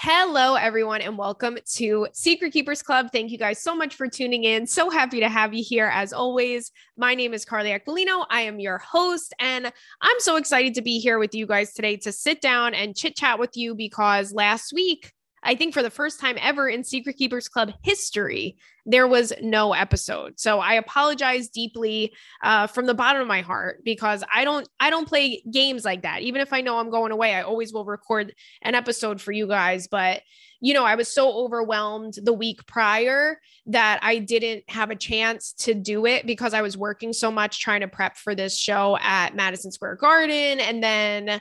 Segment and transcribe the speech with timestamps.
[0.00, 3.08] Hello, everyone, and welcome to Secret Keepers Club.
[3.10, 4.64] Thank you guys so much for tuning in.
[4.64, 6.70] So happy to have you here as always.
[6.96, 8.24] My name is Carly Aquilino.
[8.30, 11.96] I am your host, and I'm so excited to be here with you guys today
[11.96, 15.10] to sit down and chit chat with you because last week
[15.42, 19.74] I think for the first time ever in Secret Keepers Club history, there was no
[19.74, 20.40] episode.
[20.40, 24.90] So I apologize deeply uh, from the bottom of my heart because I don't I
[24.90, 26.22] don't play games like that.
[26.22, 29.46] Even if I know I'm going away, I always will record an episode for you
[29.46, 29.88] guys.
[29.88, 30.22] But
[30.60, 35.52] you know, I was so overwhelmed the week prior that I didn't have a chance
[35.52, 38.98] to do it because I was working so much trying to prep for this show
[39.00, 41.40] at Madison Square Garden, and then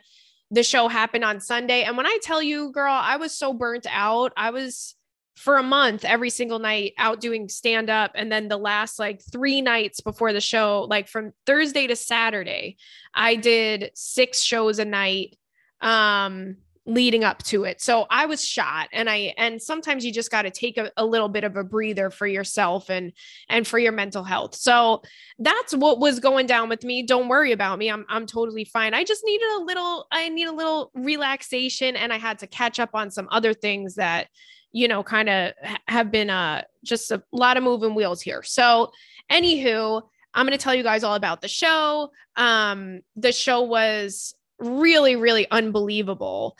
[0.51, 1.83] the show happened on Sunday.
[1.83, 4.33] And when I tell you, girl, I was so burnt out.
[4.37, 4.95] I was
[5.35, 8.11] for a month every single night out doing stand up.
[8.15, 12.77] And then the last like three nights before the show, like from Thursday to Saturday,
[13.13, 15.37] I did six shows a night.
[15.79, 17.81] Um, leading up to it.
[17.81, 21.05] So I was shot and I and sometimes you just got to take a, a,
[21.05, 23.11] little bit of a breather for yourself and
[23.49, 24.55] and for your mental health.
[24.55, 25.01] So
[25.37, 27.03] that's what was going down with me.
[27.03, 27.91] Don't worry about me.
[27.91, 28.93] I'm I'm totally fine.
[28.93, 32.79] I just needed a little I need a little relaxation and I had to catch
[32.79, 34.27] up on some other things that
[34.71, 35.53] you know kind of
[35.89, 38.43] have been uh just a lot of moving wheels here.
[38.43, 38.91] So
[39.29, 42.11] anywho, I'm going to tell you guys all about the show.
[42.37, 46.55] Um the show was really really unbelievable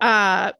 [0.00, 0.52] uh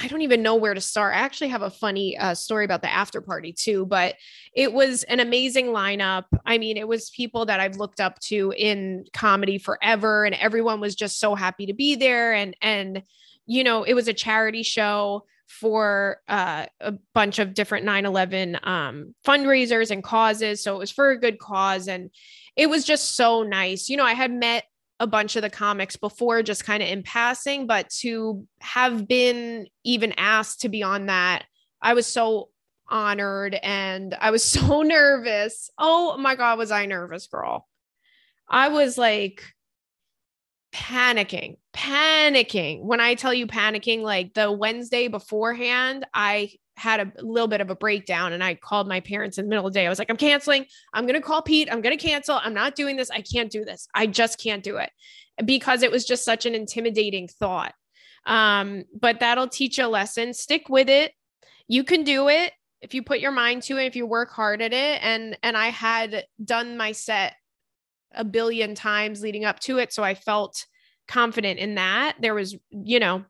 [0.00, 1.14] I don't even know where to start.
[1.14, 4.14] I actually have a funny uh, story about the after party too, but
[4.54, 6.24] it was an amazing lineup.
[6.46, 10.80] I mean, it was people that I've looked up to in comedy forever, and everyone
[10.80, 12.32] was just so happy to be there.
[12.32, 13.02] And and
[13.46, 19.14] you know, it was a charity show for uh, a bunch of different 9/11 um,
[19.26, 20.62] fundraisers and causes.
[20.62, 22.10] So it was for a good cause, and
[22.56, 23.88] it was just so nice.
[23.88, 24.64] You know, I had met
[25.00, 29.66] a bunch of the comics before, just kind of in passing, but to have been
[29.82, 31.44] even asked to be on that,
[31.80, 32.50] I was so
[32.86, 35.70] honored and I was so nervous.
[35.78, 37.66] Oh my God, was I nervous, girl?
[38.46, 39.42] I was like
[40.74, 42.82] panicking, panicking.
[42.82, 47.70] When I tell you panicking, like the Wednesday beforehand, I had a little bit of
[47.70, 49.86] a breakdown and I called my parents in the middle of the day.
[49.86, 50.66] I was like, I'm canceling.
[50.94, 51.68] I'm going to call Pete.
[51.70, 52.40] I'm going to cancel.
[52.42, 53.10] I'm not doing this.
[53.10, 53.86] I can't do this.
[53.94, 54.90] I just can't do it
[55.44, 57.74] because it was just such an intimidating thought.
[58.26, 60.32] Um, but that'll teach you a lesson.
[60.34, 61.12] Stick with it.
[61.68, 64.62] You can do it if you put your mind to it, if you work hard
[64.62, 65.02] at it.
[65.02, 67.34] And and I had done my set
[68.12, 69.92] a billion times leading up to it.
[69.92, 70.66] So I felt
[71.06, 72.16] confident in that.
[72.20, 73.24] There was, you know,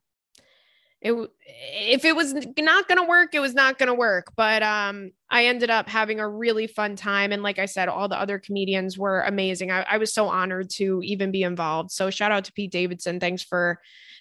[1.03, 1.15] it
[1.47, 5.11] if it was not going to work it was not going to work but um
[5.31, 8.39] i ended up having a really fun time and like i said all the other
[8.39, 9.71] comedians were amazing.
[9.71, 13.19] I, I was so honored to even be involved so shout out to pete davidson
[13.19, 13.81] thanks for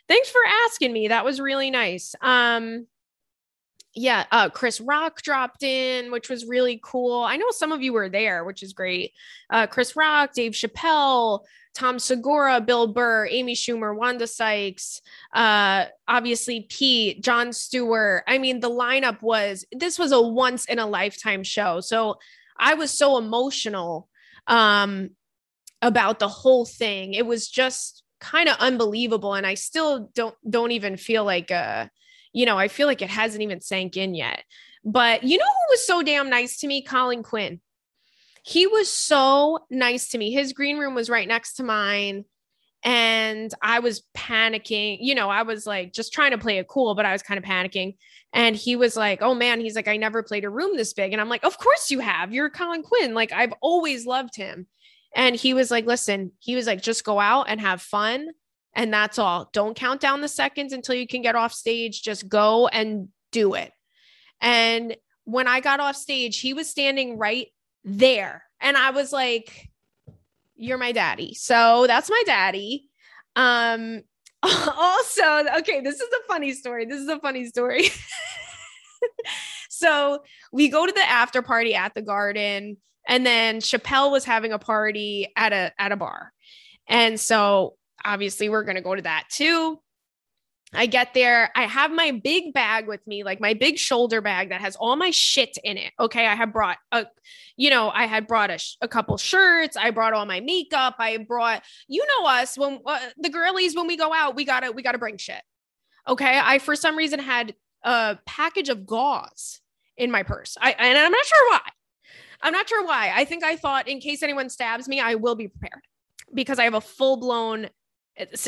[0.10, 2.16] thanks for asking me that was really nice.
[2.22, 2.88] Um
[4.00, 7.22] yeah, uh, Chris Rock dropped in, which was really cool.
[7.22, 9.12] I know some of you were there, which is great.
[9.50, 11.42] Uh, Chris Rock, Dave Chappelle,
[11.74, 15.02] Tom Segura, Bill Burr, Amy Schumer, Wanda Sykes,
[15.34, 18.24] uh, obviously Pete, Jon Stewart.
[18.26, 21.82] I mean, the lineup was this was a once in a lifetime show.
[21.82, 22.20] So
[22.58, 24.08] I was so emotional
[24.48, 25.10] um,
[25.82, 27.16] about the whole thing.
[27.16, 31.88] It was just kind of unbelievable, and I still don't don't even feel like uh
[32.34, 34.44] you know, I feel like it hasn't even sank in yet.
[34.84, 36.84] But you know who was so damn nice to me?
[36.84, 37.60] Colin Quinn.
[38.44, 40.32] He was so nice to me.
[40.32, 42.26] His green room was right next to mine.
[42.84, 45.00] And I was panicking.
[45.02, 47.38] You know, I was like just trying to play it cool, but I was kind
[47.38, 47.98] of panicking.
[48.32, 51.12] And he was like, Oh man, he's like, I never played a room this big.
[51.12, 52.34] And I'm like, Of course you have.
[52.34, 53.14] You're Colin Quinn.
[53.14, 54.68] Like, I've always loved him.
[55.14, 58.30] And he was like, Listen, he was like, just go out and have fun
[58.74, 59.50] and that's all.
[59.54, 62.02] Don't count down the seconds until you can get off stage.
[62.02, 63.72] Just go and do it.
[64.42, 67.48] And when I got off stage, he was standing right
[67.84, 68.44] there.
[68.62, 69.70] And I was like,
[70.56, 71.34] You're my daddy.
[71.34, 72.90] So that's my daddy.
[73.36, 74.02] Um,
[74.44, 76.86] also, okay, this is a funny story.
[76.86, 77.90] This is a funny story.
[79.70, 80.20] so
[80.52, 82.78] we go to the after party at the garden,
[83.08, 86.32] and then Chappelle was having a party at a at a bar.
[86.88, 87.76] And so
[88.10, 89.80] obviously we're going to go to that too.
[90.74, 91.52] I get there.
[91.56, 94.96] I have my big bag with me, like my big shoulder bag that has all
[94.96, 95.94] my shit in it.
[96.00, 96.28] Okay.
[96.28, 97.08] I had brought a,
[97.56, 99.76] you know, I had brought a, a couple shirts.
[99.76, 100.96] I brought all my makeup.
[101.00, 104.72] I brought, you know, us when uh, the girlies, when we go out, we gotta,
[104.72, 105.42] we gotta bring shit.
[106.08, 106.40] Okay.
[106.44, 109.62] I, for some reason, had a package of gauze
[109.98, 110.56] in my purse.
[110.62, 111.62] I, and I'm not sure why.
[112.42, 113.12] I'm not sure why.
[113.16, 115.82] I think I thought in case anyone stabs me, I will be prepared
[116.34, 117.70] because I have a full blown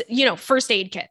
[0.08, 1.08] you know, first aid kit.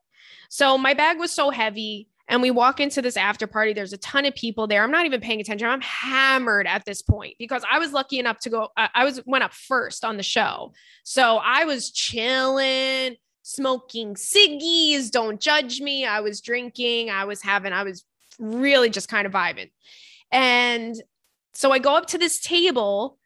[0.50, 3.74] So my bag was so heavy And we walk into this after party.
[3.74, 4.84] There's a ton of people there.
[4.84, 5.68] I'm not even paying attention.
[5.68, 8.70] I'm hammered at this point because I was lucky enough to go.
[8.78, 10.72] I was went up first on the show,
[11.04, 15.12] so I was chilling, smoking ciggies.
[15.12, 16.06] Don't judge me.
[16.06, 17.10] I was drinking.
[17.10, 17.74] I was having.
[17.74, 18.06] I was
[18.40, 19.72] really just kind of vibing,
[20.32, 20.96] and
[21.54, 23.18] so I go up to this table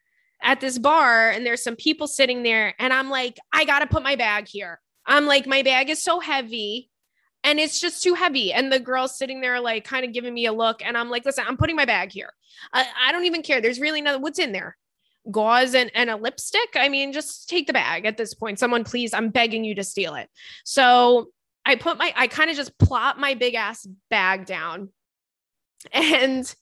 [0.42, 4.02] at this bar, and there's some people sitting there, and I'm like, I gotta put
[4.02, 4.80] my bag here.
[5.06, 6.90] I'm like, my bag is so heavy
[7.44, 8.52] and it's just too heavy.
[8.52, 10.84] And the girl's sitting there, like, kind of giving me a look.
[10.84, 12.32] And I'm like, listen, I'm putting my bag here.
[12.72, 13.60] I, I don't even care.
[13.60, 14.22] There's really nothing.
[14.22, 14.76] What's in there?
[15.30, 16.70] Gauze and, and a lipstick.
[16.74, 18.58] I mean, just take the bag at this point.
[18.58, 20.28] Someone, please, I'm begging you to steal it.
[20.64, 21.28] So
[21.64, 24.90] I put my, I kind of just plop my big ass bag down.
[25.92, 26.52] And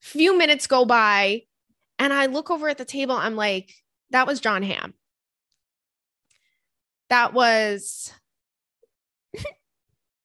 [0.00, 1.42] few minutes go by.
[1.98, 3.14] And I look over at the table.
[3.14, 3.72] I'm like,
[4.10, 4.94] that was Jon Hamm.
[7.10, 8.12] That was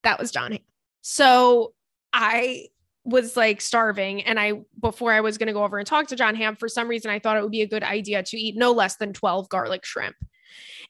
[0.04, 0.66] that was Johnny.
[1.02, 1.74] So
[2.12, 2.68] I
[3.06, 6.16] was like starving and I before I was going to go over and talk to
[6.16, 8.56] Jon Hamm for some reason I thought it would be a good idea to eat
[8.56, 10.16] no less than 12 garlic shrimp.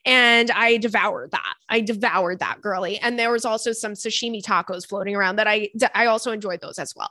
[0.06, 1.54] And I devoured that.
[1.68, 2.98] I devoured that girly.
[2.98, 6.78] And there was also some sashimi tacos floating around that I I also enjoyed those
[6.78, 7.10] as well.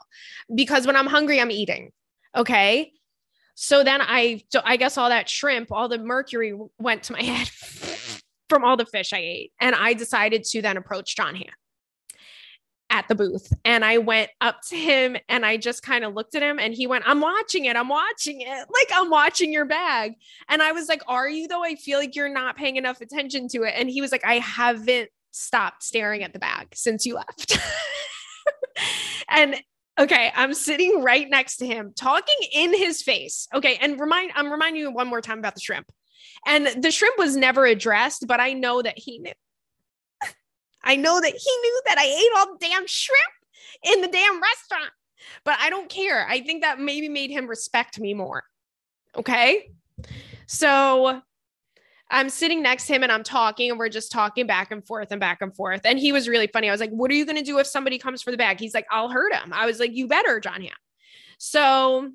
[0.54, 1.92] Because when I'm hungry I'm eating.
[2.34, 2.92] Okay?
[3.56, 7.50] So then I I guess all that shrimp, all the mercury went to my head
[8.48, 11.48] from all the fish I ate and I decided to then approach Jon Hamm
[12.90, 16.34] at the booth and I went up to him and I just kind of looked
[16.34, 17.76] at him and he went, I'm watching it.
[17.76, 18.46] I'm watching it.
[18.46, 20.14] Like I'm watching your bag.
[20.48, 21.64] And I was like, Are you though?
[21.64, 23.74] I feel like you're not paying enough attention to it.
[23.76, 27.58] And he was like, I haven't stopped staring at the bag since you left.
[29.28, 29.60] and
[29.98, 33.48] okay, I'm sitting right next to him, talking in his face.
[33.52, 33.76] Okay.
[33.80, 35.90] And remind I'm reminding you one more time about the shrimp.
[36.46, 39.32] And the shrimp was never addressed, but I know that he knew.
[40.84, 43.32] I know that he knew that I ate all the damn shrimp
[43.82, 44.92] in the damn restaurant,
[45.44, 46.26] but I don't care.
[46.28, 48.44] I think that maybe made him respect me more.
[49.16, 49.70] Okay.
[50.46, 51.22] So
[52.10, 55.10] I'm sitting next to him and I'm talking and we're just talking back and forth
[55.10, 55.80] and back and forth.
[55.84, 56.68] And he was really funny.
[56.68, 58.60] I was like, What are you going to do if somebody comes for the bag?
[58.60, 59.52] He's like, I'll hurt him.
[59.52, 60.72] I was like, You better, Jon Hamm.
[61.38, 62.10] So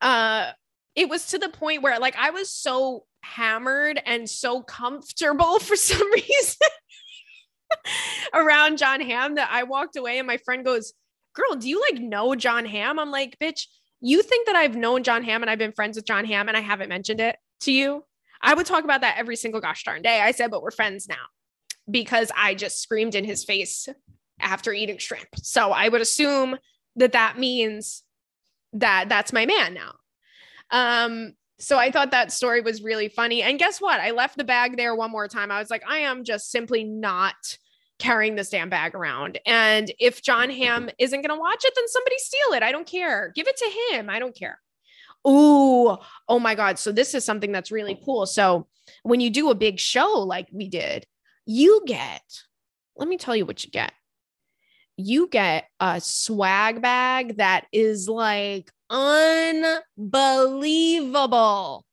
[0.00, 0.50] uh
[0.94, 5.76] it was to the point where like I was so hammered and so comfortable for
[5.76, 6.68] some reason
[8.34, 10.92] around Jon Hamm that I walked away and my friend goes,
[11.34, 12.98] Girl, do you like know Jon Hamm?
[12.98, 13.66] I'm like, Bitch,
[14.00, 16.56] you think that I've known Jon Hamm and I've been friends with Jon Hamm and
[16.56, 18.04] I haven't mentioned it to you?
[18.42, 20.20] I would talk about that every single gosh darn day.
[20.20, 21.24] I said, But we're friends now
[21.90, 23.88] because I just screamed in his face
[24.40, 25.28] after eating shrimp.
[25.36, 26.58] So I would assume
[26.96, 28.02] that that means
[28.74, 29.94] that that's my man now.
[30.72, 33.42] Um, so I thought that story was really funny.
[33.42, 34.00] And guess what?
[34.00, 35.52] I left the bag there one more time.
[35.52, 37.36] I was like, I am just simply not
[38.00, 39.38] carrying this damn bag around.
[39.46, 42.64] And if Jon Hamm isn't going to watch it, then somebody steal it.
[42.64, 43.30] I don't care.
[43.36, 44.10] Give it to him.
[44.10, 44.58] I don't care.
[45.28, 45.96] Ooh,
[46.28, 46.80] oh my God.
[46.80, 48.26] So this is something that's really cool.
[48.26, 48.66] So
[49.04, 51.06] when you do a big show like we did,
[51.46, 52.22] you get,
[52.96, 53.92] let me tell you what you get.
[54.96, 61.84] You get a swag bag that is like unbelievable.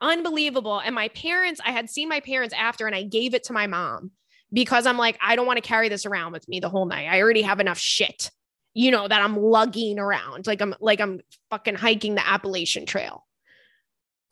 [0.00, 0.80] Unbelievable.
[0.80, 3.66] And my parents, I had seen my parents after and I gave it to my
[3.66, 4.12] mom
[4.52, 7.08] because I'm like, I don't want to carry this around with me the whole night.
[7.08, 8.30] I already have enough shit,
[8.74, 10.46] you know, that I'm lugging around.
[10.46, 13.24] Like I'm like I'm fucking hiking the Appalachian Trail.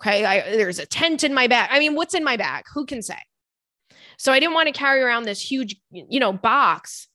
[0.00, 0.24] Okay.
[0.24, 1.70] I, there's a tent in my bag.
[1.72, 2.64] I mean, what's in my bag?
[2.74, 3.18] Who can say?
[4.18, 7.08] So I didn't want to carry around this huge, you know, box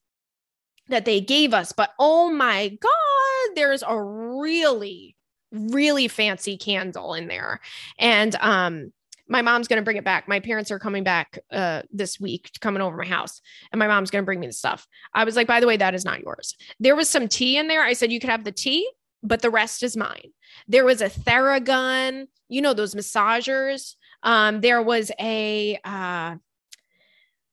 [0.91, 1.71] that they gave us.
[1.71, 5.15] But oh my God, there's a really,
[5.51, 7.59] really fancy candle in there.
[7.97, 8.93] And um,
[9.27, 10.27] my mom's going to bring it back.
[10.27, 14.11] My parents are coming back uh, this week, coming over my house, and my mom's
[14.11, 14.85] going to bring me the stuff.
[15.13, 16.55] I was like, by the way, that is not yours.
[16.79, 17.81] There was some tea in there.
[17.81, 18.89] I said, you could have the tea,
[19.23, 20.31] but the rest is mine.
[20.67, 23.95] There was a Theragun, you know, those massagers.
[24.21, 26.35] Um, there was a, uh,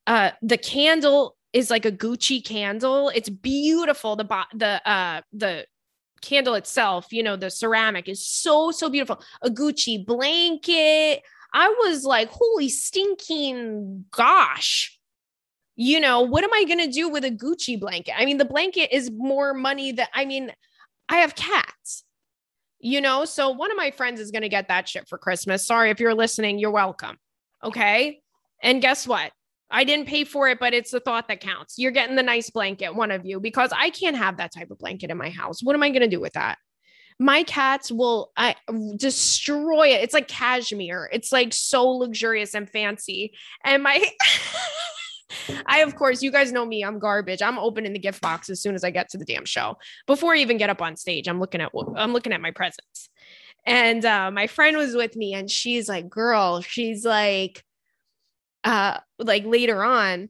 [0.09, 3.11] uh, the candle is like a Gucci candle.
[3.15, 4.17] It's beautiful.
[4.17, 5.67] The bo- the uh the
[6.21, 9.23] candle itself, you know, the ceramic is so so beautiful.
[9.43, 11.23] A Gucci blanket.
[11.55, 14.99] I was like, holy stinking gosh.
[15.77, 18.15] You know, what am I going to do with a Gucci blanket?
[18.19, 20.53] I mean, the blanket is more money that I mean,
[21.09, 22.05] I have cats.
[22.81, 25.67] You know, so one of my friends is going to get that shit for Christmas.
[25.67, 27.17] Sorry if you're listening, you're welcome.
[27.65, 28.21] Okay?
[28.63, 29.33] And guess what?
[29.71, 31.79] I didn't pay for it, but it's the thought that counts.
[31.79, 34.79] You're getting the nice blanket, one of you, because I can't have that type of
[34.79, 35.63] blanket in my house.
[35.63, 36.59] What am I going to do with that?
[37.19, 38.55] My cats will I,
[38.97, 40.03] destroy it.
[40.03, 41.11] It's like cashmere.
[41.13, 43.33] It's like so luxurious and fancy.
[43.65, 44.05] And my
[45.67, 46.83] I, of course, you guys know me.
[46.83, 47.43] I'm garbage.
[47.43, 49.77] I'm opening the gift box as soon as I get to the damn show.
[50.07, 53.11] Before I even get up on stage, I'm looking at I'm looking at my presents.
[53.67, 57.63] And uh, my friend was with me, and she's like, "Girl," she's like,
[58.65, 60.29] uh, like later on.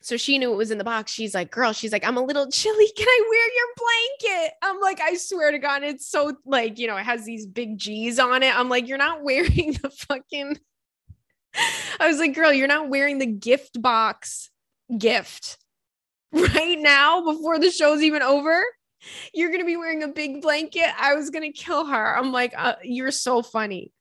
[0.00, 1.12] So she knew it was in the box.
[1.12, 2.86] She's like, "Girl," she's like, "I'm a little chilly.
[2.96, 6.86] Can I wear your blanket?" I'm like, "I swear to God, it's so like you
[6.86, 10.58] know, it has these big G's on it." I'm like, "You're not wearing the fucking."
[12.00, 14.50] I was like, girl, you're not wearing the gift box
[14.96, 15.58] gift
[16.32, 18.64] right now before the show's even over.
[19.32, 20.88] You're going to be wearing a big blanket.
[20.98, 22.16] I was going to kill her.
[22.16, 23.92] I'm like, uh, you're so funny.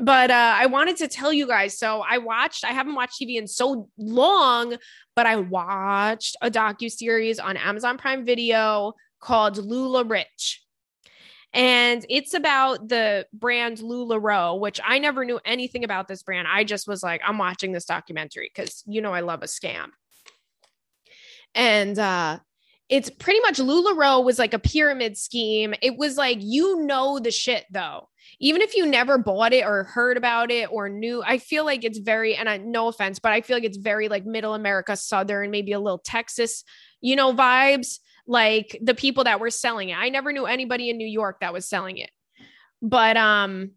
[0.00, 1.78] But uh, I wanted to tell you guys.
[1.78, 4.76] So I watched, I haven't watched TV in so long,
[5.16, 10.58] but I watched a docu series on Amazon Prime Video called LuLaRich,
[11.52, 16.46] and it's about the brand LuLaRoe, which I never knew anything about this brand.
[16.48, 19.88] I just was like, I'm watching this documentary because you know I love a scam.
[21.54, 22.38] And uh
[22.88, 25.74] it's pretty much LuLaRoe was like a pyramid scheme.
[25.82, 28.08] It was like, you know, the shit though.
[28.40, 31.84] Even if you never bought it or heard about it or knew, I feel like
[31.84, 34.96] it's very, and I no offense, but I feel like it's very like middle America,
[34.96, 36.64] Southern, maybe a little Texas,
[37.00, 39.96] you know, vibes like the people that were selling it.
[39.96, 42.10] I never knew anybody in New York that was selling it.
[42.80, 43.72] But um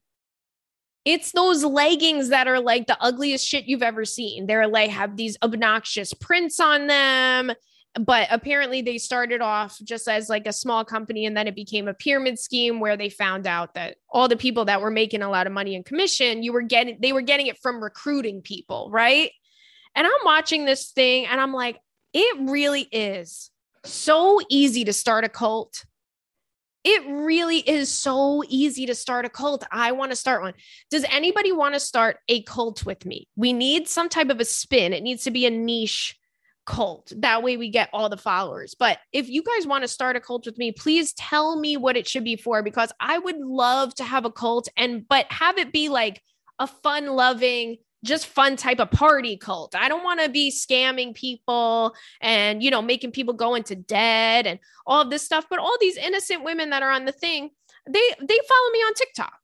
[1.03, 4.45] it's those leggings that are like the ugliest shit you've ever seen.
[4.45, 7.51] They're like have these obnoxious prints on them,
[7.99, 11.87] but apparently they started off just as like a small company and then it became
[11.87, 15.29] a pyramid scheme where they found out that all the people that were making a
[15.29, 18.89] lot of money in commission, you were getting they were getting it from recruiting people,
[18.91, 19.31] right?
[19.93, 21.79] And I'm watching this thing and I'm like,
[22.13, 23.51] it really is
[23.83, 25.85] so easy to start a cult.
[26.83, 29.65] It really is so easy to start a cult.
[29.71, 30.53] I want to start one.
[30.89, 33.27] Does anybody want to start a cult with me?
[33.35, 34.93] We need some type of a spin.
[34.93, 36.17] It needs to be a niche
[36.65, 37.11] cult.
[37.17, 38.75] That way we get all the followers.
[38.75, 41.97] But if you guys want to start a cult with me, please tell me what
[41.97, 45.57] it should be for because I would love to have a cult and but have
[45.57, 46.21] it be like
[46.59, 49.75] a fun loving just fun type of party cult.
[49.75, 54.47] I don't want to be scamming people and, you know, making people go into debt
[54.47, 55.45] and all of this stuff.
[55.49, 57.51] But all these innocent women that are on the thing,
[57.87, 59.37] they they follow me on TikTok.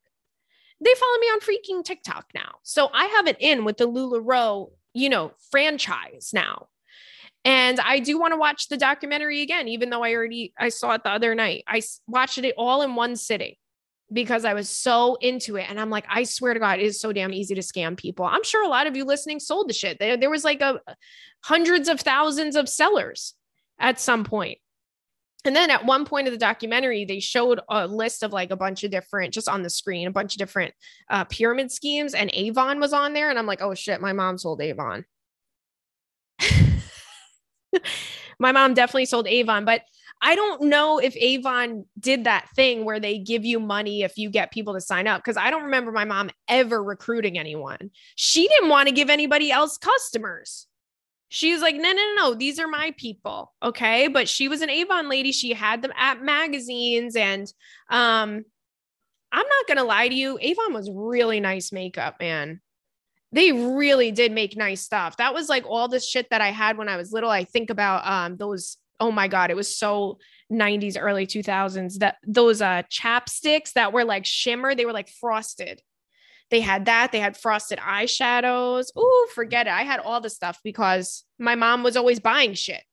[0.83, 2.55] They follow me on freaking TikTok now.
[2.63, 6.67] So I have it in with the LuLaRoe, you know, franchise now.
[7.47, 10.91] And I do want to watch the documentary again, even though I already I saw
[10.95, 11.63] it the other night.
[11.65, 13.55] I watched it all in one sitting
[14.11, 15.69] because I was so into it.
[15.69, 18.25] And I'm like, I swear to God, it is so damn easy to scam people.
[18.25, 19.97] I'm sure a lot of you listening sold the shit.
[19.97, 20.81] There, there was like a
[21.41, 23.33] hundreds of thousands of sellers
[23.79, 24.57] at some point.
[25.45, 28.57] And then at one point of the documentary, they showed a list of like a
[28.57, 30.73] bunch of different, just on the screen, a bunch of different
[31.09, 33.29] uh, pyramid schemes, and Avon was on there.
[33.29, 35.05] And I'm like, oh shit, my mom sold Avon.
[38.39, 39.81] my mom definitely sold Avon, but
[40.21, 44.29] I don't know if Avon did that thing where they give you money if you
[44.29, 47.91] get people to sign up because I don't remember my mom ever recruiting anyone.
[48.15, 50.65] She didn't want to give anybody else customers.
[51.29, 53.53] She was like, no, no, no, no, these are my people.
[53.61, 54.07] Okay.
[54.07, 55.31] But she was an Avon lady.
[55.31, 57.15] She had them at magazines.
[57.15, 57.51] And
[57.89, 58.43] um,
[59.31, 62.61] I'm not going to lie to you, Avon was really nice makeup, man.
[63.31, 65.17] They really did make nice stuff.
[65.17, 67.29] That was like all this shit that I had when I was little.
[67.29, 70.17] I think about um, those oh my god, it was so
[70.51, 75.81] 90s, early 2000s that those uh chapsticks that were like shimmer, they were like frosted.
[76.49, 77.11] They had that.
[77.11, 78.85] They had frosted eyeshadows.
[78.97, 79.73] Ooh, forget it.
[79.73, 82.83] I had all the stuff because my mom was always buying shit.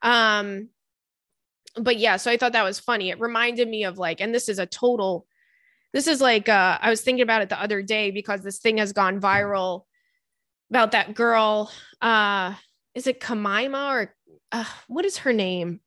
[0.00, 0.68] Um,
[1.76, 3.10] but yeah, so I thought that was funny.
[3.10, 5.26] It reminded me of like, and this is a total,
[5.92, 8.78] this is like uh I was thinking about it the other day because this thing
[8.78, 9.82] has gone viral
[10.70, 11.70] about that girl.
[12.00, 12.54] Uh
[12.94, 14.14] is it Kamima or
[14.52, 15.80] uh, what is her name?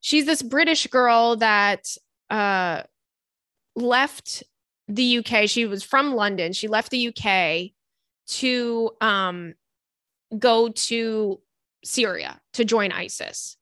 [0.00, 1.86] She's this British girl that
[2.30, 2.82] uh,
[3.74, 4.42] left
[4.86, 5.48] the UK.
[5.48, 6.52] She was from London.
[6.52, 7.72] She left the UK
[8.28, 9.54] to um,
[10.38, 11.40] go to
[11.84, 13.56] Syria to join ISIS.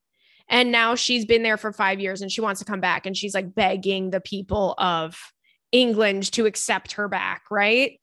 [0.48, 3.06] And now she's been there for five years and she wants to come back.
[3.06, 5.18] And she's like begging the people of
[5.76, 8.00] England to accept her back, right?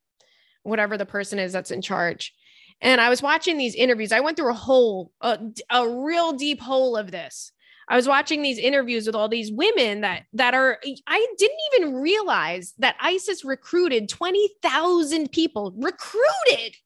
[0.62, 2.32] Whatever the person is that's in charge.
[2.80, 4.12] And I was watching these interviews.
[4.12, 5.38] I went through a whole, a,
[5.70, 7.50] a real deep hole of this.
[7.88, 11.94] I was watching these interviews with all these women that that are I didn't even
[11.96, 15.74] realize that ISIS recruited 20,000 people.
[15.76, 16.76] Recruited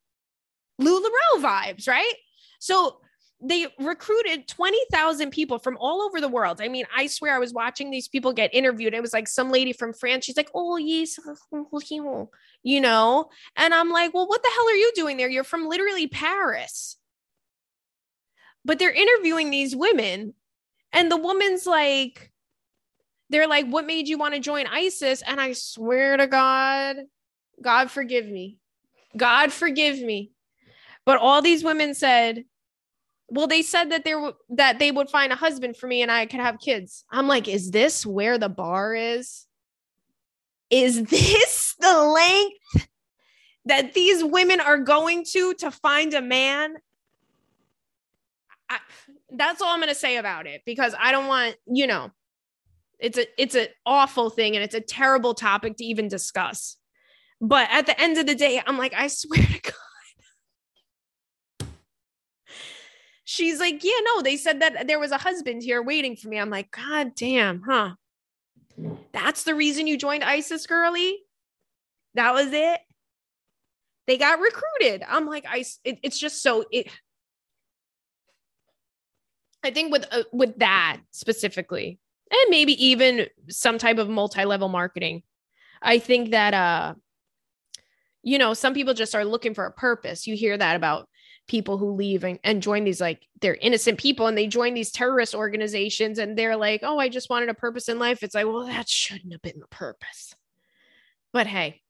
[0.81, 2.15] LuLaRoe vibes, right?
[2.59, 3.01] So
[3.41, 6.61] they recruited 20,000 people from all over the world.
[6.61, 8.95] I mean, I swear I was watching these people get interviewed.
[8.95, 10.25] It was like some lady from France.
[10.25, 11.19] She's like, oh, yes,
[12.63, 13.31] you know?
[13.57, 15.29] And I'm like, well, what the hell are you doing there?
[15.29, 16.97] You're from literally Paris.
[18.65, 20.35] But they're interviewing these women,
[20.93, 22.33] and the woman's like,
[23.31, 25.23] they're like, What made you want to join ISIS?
[25.27, 26.97] And I swear to God,
[27.63, 28.59] God forgive me.
[29.17, 30.33] God forgive me.
[31.05, 32.45] But all these women said,
[33.29, 36.27] well, they said that there that they would find a husband for me and I
[36.27, 37.05] could have kids.
[37.11, 39.47] I'm like, is this where the bar is?
[40.71, 42.89] Is this the length
[43.67, 46.77] that these women are going to to find a man?
[48.71, 48.79] I,
[49.31, 52.11] that's all I'm going to say about it because I don't want, you know,
[52.99, 56.77] it's a it's an awful thing and it's a terrible topic to even discuss.
[57.41, 59.73] But at the end of the day, I'm like, I swear to God.
[63.31, 66.39] She's like, yeah, no, they said that there was a husband here waiting for me.
[66.39, 67.91] I'm like, God damn, huh?
[69.13, 71.19] That's the reason you joined ISIS, girly?
[72.15, 72.81] That was it?
[74.07, 75.05] They got recruited.
[75.07, 76.89] I'm like, I, it, it's just so, it,
[79.63, 81.99] I think with uh, with that specifically,
[82.31, 85.23] and maybe even some type of multi-level marketing,
[85.83, 86.95] I think that uh
[88.23, 90.27] you know, some people just are looking for a purpose.
[90.27, 91.11] You hear that about
[91.49, 94.93] people who leave and, and join these like they're innocent people and they join these
[94.93, 98.23] terrorist organizations and they're like, oh, I just wanted a purpose in life.
[98.23, 100.35] It's like, well, that shouldn't have been the purpose.
[101.33, 101.83] But hey,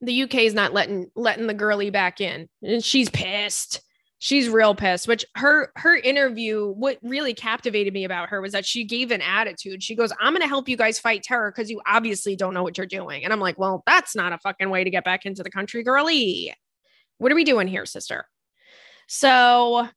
[0.00, 3.82] the UK is not letting letting the girly back in, and she's pissed.
[4.20, 8.66] She's real pissed which her her interview what really captivated me about her was that
[8.66, 9.80] she gave an attitude.
[9.80, 12.64] She goes i'm going to help you guys fight terror because you obviously don't know
[12.64, 13.22] what you're doing.
[13.22, 15.84] And i'm like well that's not a fucking way to get back into the country
[15.84, 16.52] girly
[17.18, 18.26] what are we doing here sister
[19.08, 19.88] so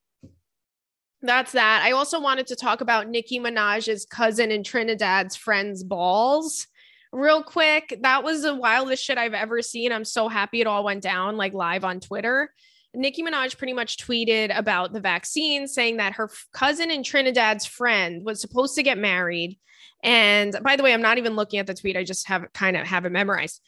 [1.22, 6.66] that's that i also wanted to talk about nicki minaj's cousin and trinidad's friends balls
[7.12, 10.84] real quick that was the wildest shit i've ever seen i'm so happy it all
[10.84, 12.50] went down like live on twitter
[12.94, 18.26] Nicki Minaj pretty much tweeted about the vaccine, saying that her cousin and Trinidad's friend
[18.26, 19.58] was supposed to get married.
[20.04, 21.96] And by the way, I'm not even looking at the tweet.
[21.96, 23.62] I just have kind of have it memorized.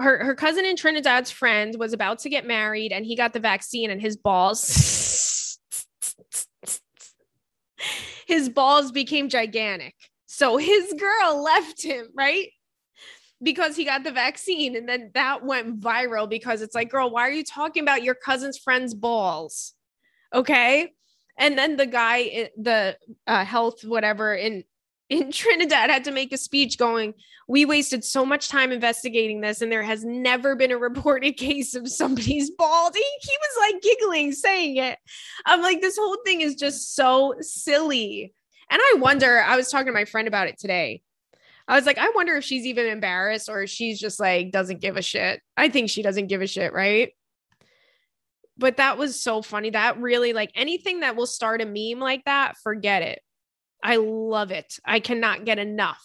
[0.00, 3.40] Her her cousin in Trinidad's friend was about to get married, and he got the
[3.40, 5.58] vaccine, and his balls,
[8.26, 9.94] his balls became gigantic.
[10.26, 12.48] So his girl left him, right?
[13.44, 14.74] because he got the vaccine.
[14.74, 18.14] And then that went viral because it's like, girl, why are you talking about your
[18.14, 19.74] cousin's friend's balls?
[20.34, 20.92] Okay.
[21.38, 24.64] And then the guy, the uh, health, whatever, in
[25.14, 27.14] in Trinidad had to make a speech going,
[27.48, 31.74] We wasted so much time investigating this, and there has never been a reported case
[31.74, 32.94] of somebody's bald.
[32.94, 34.98] He, he was like giggling, saying it.
[35.46, 38.34] I'm like, This whole thing is just so silly.
[38.70, 41.02] And I wonder, I was talking to my friend about it today.
[41.66, 44.96] I was like, I wonder if she's even embarrassed or she's just like doesn't give
[44.96, 45.40] a shit.
[45.56, 47.12] I think she doesn't give a shit, right?
[48.58, 49.70] But that was so funny.
[49.70, 53.20] That really like anything that will start a meme like that, forget it.
[53.84, 54.78] I love it.
[54.84, 56.02] I cannot get enough.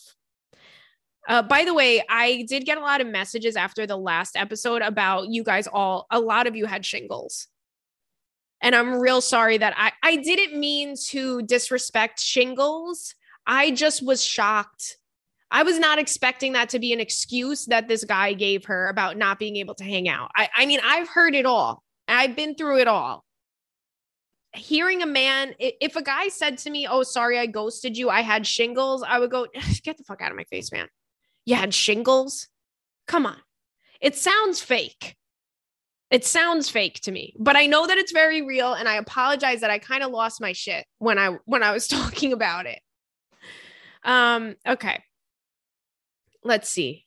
[1.27, 4.81] Uh, by the way, I did get a lot of messages after the last episode
[4.81, 7.47] about you guys all, a lot of you had shingles.
[8.61, 13.15] And I'm real sorry that I, I didn't mean to disrespect shingles.
[13.47, 14.97] I just was shocked
[15.51, 19.17] I was not expecting that to be an excuse that this guy gave her about
[19.17, 20.29] not being able to hang out.
[20.35, 21.83] I, I mean, I've heard it all.
[22.07, 23.25] I've been through it all.
[24.53, 28.21] Hearing a man, if a guy said to me, Oh, sorry, I ghosted you, I
[28.21, 29.47] had shingles, I would go,
[29.83, 30.87] Get the fuck out of my face, man.
[31.45, 32.47] You had shingles?
[33.07, 33.37] Come on.
[34.01, 35.15] It sounds fake.
[36.11, 38.73] It sounds fake to me, but I know that it's very real.
[38.73, 41.87] And I apologize that I kind of lost my shit when I when I was
[41.87, 42.79] talking about it.
[44.03, 45.03] Um, okay
[46.43, 47.05] let's see.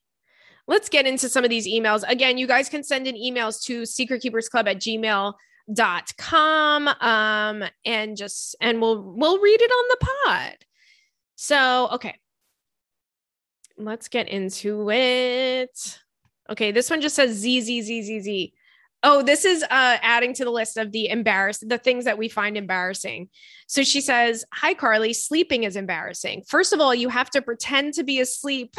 [0.66, 2.05] Let's get into some of these emails.
[2.09, 4.78] Again, you guys can send in emails to secretkeepersclub at
[5.68, 10.57] gmail.com um, and just and we'll we'll read it on the pod.
[11.37, 12.16] So, okay.
[13.77, 15.98] Let's get into it.
[16.48, 18.53] Okay, this one just says Z Z Z Z Z.
[19.05, 19.66] Oh, this is uh,
[20.01, 23.29] adding to the list of the embarrassed, the things that we find embarrassing.
[23.66, 26.44] So she says, Hi, Carly, sleeping is embarrassing.
[26.46, 28.75] First of all, you have to pretend to be asleep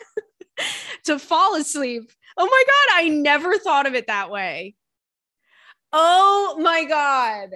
[1.04, 2.10] to fall asleep.
[2.36, 4.74] Oh my God, I never thought of it that way.
[5.98, 7.50] Oh my God.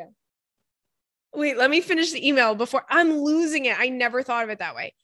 [1.34, 3.78] Wait, let me finish the email before I'm losing it.
[3.78, 4.94] I never thought of it that way.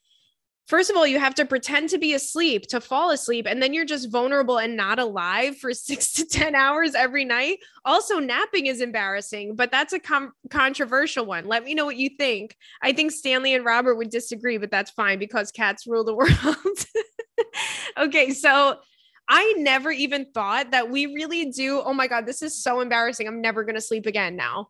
[0.68, 3.74] First of all, you have to pretend to be asleep to fall asleep, and then
[3.74, 7.58] you're just vulnerable and not alive for six to 10 hours every night.
[7.84, 11.44] Also, napping is embarrassing, but that's a com- controversial one.
[11.44, 12.56] Let me know what you think.
[12.80, 16.86] I think Stanley and Robert would disagree, but that's fine because cats rule the world.
[17.98, 18.78] okay, so
[19.28, 21.82] I never even thought that we really do.
[21.84, 23.26] Oh my God, this is so embarrassing.
[23.26, 24.68] I'm never going to sleep again now.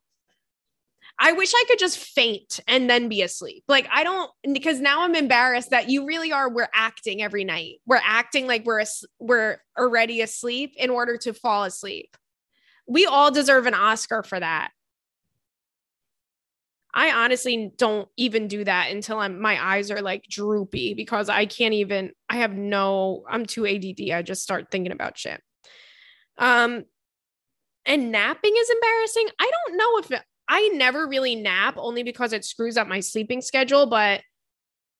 [1.18, 3.64] I wish I could just faint and then be asleep.
[3.68, 7.76] Like I don't because now I'm embarrassed that you really are we're acting every night.
[7.86, 8.84] We're acting like we're
[9.18, 12.16] we're already asleep in order to fall asleep.
[12.86, 14.70] We all deserve an Oscar for that.
[16.96, 21.44] I honestly don't even do that until I'm my eyes are like droopy because I
[21.44, 24.10] can't even I have no I'm too ADD.
[24.12, 25.42] I just start thinking about shit.
[26.38, 26.84] Um
[27.84, 29.28] and napping is embarrassing.
[29.38, 33.42] I don't know if I never really nap only because it screws up my sleeping
[33.42, 34.22] schedule, but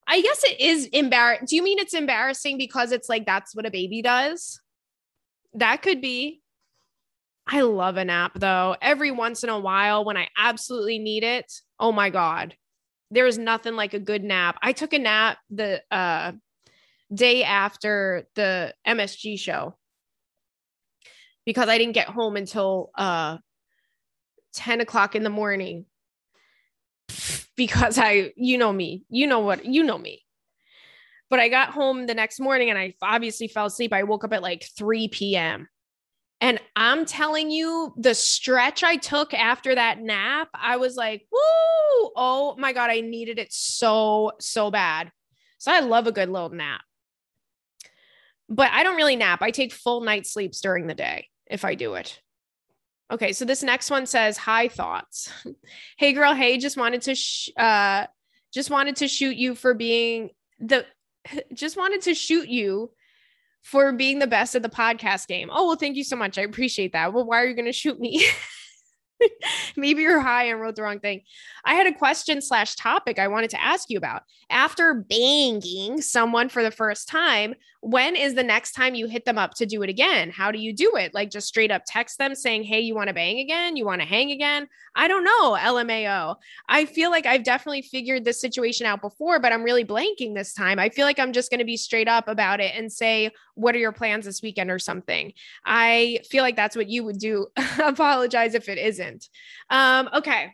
[0.06, 1.46] I guess it is embarrassing.
[1.46, 4.60] Do you mean it's embarrassing because it's like that's what a baby does?
[5.54, 6.42] That could be.
[7.46, 8.76] I love a nap though.
[8.82, 12.54] Every once in a while when I absolutely need it, oh my god.
[13.10, 14.58] There is nothing like a good nap.
[14.62, 16.32] I took a nap the uh
[17.14, 19.76] day after the MSG show
[21.44, 23.38] because I didn't get home until uh
[24.54, 25.86] 10 o'clock in the morning
[27.56, 30.22] because I, you know me, you know what, you know me.
[31.28, 33.92] But I got home the next morning and I obviously fell asleep.
[33.92, 35.68] I woke up at like 3 p.m.
[36.40, 42.10] And I'm telling you, the stretch I took after that nap, I was like, woo,
[42.14, 45.10] oh my God, I needed it so, so bad.
[45.58, 46.82] So I love a good little nap.
[48.48, 49.40] But I don't really nap.
[49.40, 52.20] I take full night sleeps during the day if I do it.
[53.10, 55.32] Okay, so this next one says, "Hi thoughts.
[55.96, 58.06] hey girl, hey, just wanted to sh- uh
[58.52, 60.84] just wanted to shoot you for being the
[61.52, 62.90] just wanted to shoot you
[63.66, 65.50] for being the best at the podcast game.
[65.52, 66.38] Oh, well, thank you so much.
[66.38, 67.12] I appreciate that.
[67.12, 68.24] Well, why are you going to shoot me?
[69.76, 71.22] Maybe you're high and wrote the wrong thing.
[71.64, 74.22] I had a question slash topic I wanted to ask you about.
[74.50, 79.38] After banging someone for the first time, when is the next time you hit them
[79.38, 80.30] up to do it again?
[80.30, 81.14] How do you do it?
[81.14, 83.76] Like just straight up text them saying, Hey, you want to bang again?
[83.76, 84.66] You want to hang again?
[84.96, 85.52] I don't know.
[85.52, 86.36] LMAO.
[86.68, 90.52] I feel like I've definitely figured this situation out before, but I'm really blanking this
[90.52, 90.80] time.
[90.80, 93.76] I feel like I'm just going to be straight up about it and say, What
[93.76, 95.32] are your plans this weekend or something?
[95.64, 97.46] I feel like that's what you would do.
[97.78, 99.05] Apologize if it isn't.
[99.70, 100.52] Um, okay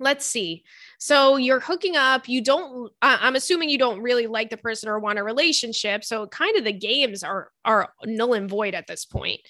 [0.00, 0.64] let's see.
[0.98, 2.28] So you're hooking up.
[2.28, 2.90] You don't.
[3.00, 6.02] Uh, I'm assuming you don't really like the person or want a relationship.
[6.02, 9.40] So kind of the games are are null and void at this point.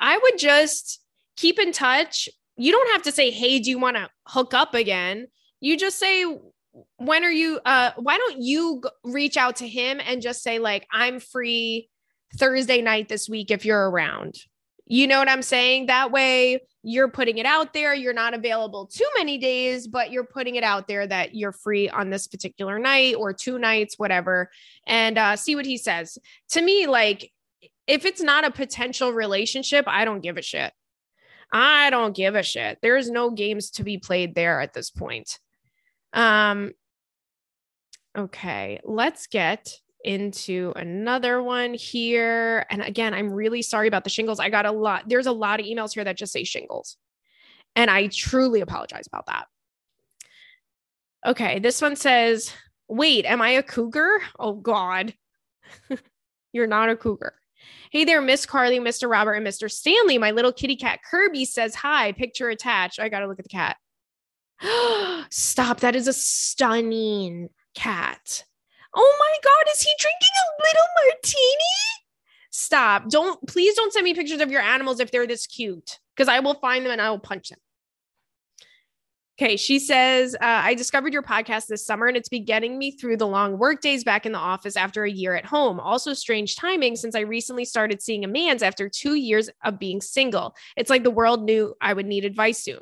[0.00, 1.00] I would just
[1.36, 2.28] keep in touch.
[2.56, 5.28] You don't have to say, "Hey, do you want to hook up again?"
[5.60, 6.24] You just say,
[6.96, 7.60] "When are you?
[7.64, 11.88] Uh, why don't you reach out to him and just say like, I'm free
[12.36, 14.36] Thursday night this week if you're around."
[14.90, 15.86] You know what I'm saying?
[15.86, 17.94] That way you're putting it out there.
[17.94, 21.90] You're not available too many days, but you're putting it out there that you're free
[21.90, 24.50] on this particular night or two nights, whatever,
[24.86, 26.16] and uh, see what he says.
[26.50, 27.30] To me, like,
[27.86, 30.72] if it's not a potential relationship, I don't give a shit.
[31.52, 32.78] I don't give a shit.
[32.80, 35.38] There's no games to be played there at this point.
[36.14, 36.72] Um,
[38.16, 39.70] okay, let's get
[40.08, 42.64] into another one here.
[42.70, 44.40] And again, I'm really sorry about the shingles.
[44.40, 46.96] I got a lot, there's a lot of emails here that just say shingles.
[47.76, 49.46] And I truly apologize about that.
[51.26, 52.52] Okay, this one says,
[52.88, 54.18] Wait, am I a cougar?
[54.38, 55.12] Oh, God.
[56.52, 57.34] You're not a cougar.
[57.90, 59.10] Hey there, Miss Carly, Mr.
[59.10, 59.70] Robert, and Mr.
[59.70, 60.16] Stanley.
[60.16, 62.12] My little kitty cat Kirby says hi.
[62.12, 62.98] Picture attached.
[62.98, 63.76] I got to look at the cat.
[65.30, 65.80] Stop.
[65.80, 68.44] That is a stunning cat.
[69.00, 71.64] Oh my God, is he drinking a little martini?
[72.50, 73.08] Stop.
[73.08, 76.40] Don't, please don't send me pictures of your animals if they're this cute, because I
[76.40, 77.60] will find them and I will punch them.
[79.40, 82.90] Okay, she says, uh, I discovered your podcast this summer and it's been getting me
[82.90, 85.78] through the long work days back in the office after a year at home.
[85.78, 90.00] Also, strange timing since I recently started seeing a man's after two years of being
[90.00, 90.56] single.
[90.76, 92.80] It's like the world knew I would need advice soon.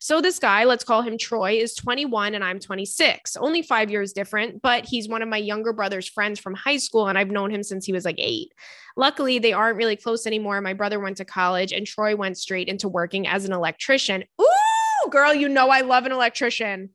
[0.00, 3.36] So this guy, let's call him Troy, is 21 and I'm 26.
[3.36, 7.08] Only 5 years different, but he's one of my younger brother's friends from high school
[7.08, 8.52] and I've known him since he was like 8.
[8.96, 10.60] Luckily, they aren't really close anymore.
[10.60, 14.24] My brother went to college and Troy went straight into working as an electrician.
[14.40, 16.90] Ooh, girl, you know I love an electrician.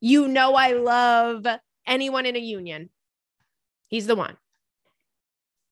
[0.00, 1.46] You know I love
[1.86, 2.90] anyone in a union.
[3.88, 4.36] He's the one.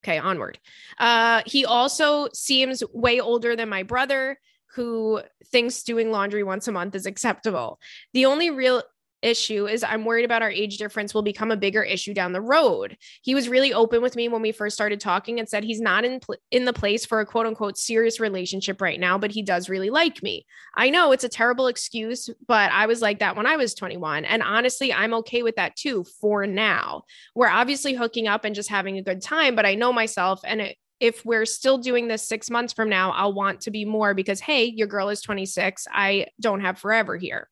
[0.05, 0.59] Okay, onward.
[0.98, 4.38] Uh, he also seems way older than my brother
[4.74, 7.78] who thinks doing laundry once a month is acceptable.
[8.12, 8.82] The only real
[9.22, 12.40] issue is I'm worried about our age difference will become a bigger issue down the
[12.40, 12.96] road.
[13.22, 16.04] He was really open with me when we first started talking and said he's not
[16.04, 19.42] in pl- in the place for a quote unquote serious relationship right now, but he
[19.42, 20.44] does really like me.
[20.74, 24.24] I know it's a terrible excuse, but I was like that when I was 21
[24.24, 27.04] and honestly, I'm okay with that too for now.
[27.35, 30.61] We're obviously hooking up and just having a good time, but I know myself and
[30.61, 34.14] it if we're still doing this six months from now, I'll want to be more
[34.14, 35.88] because, hey, your girl is 26.
[35.90, 37.48] I don't have forever here.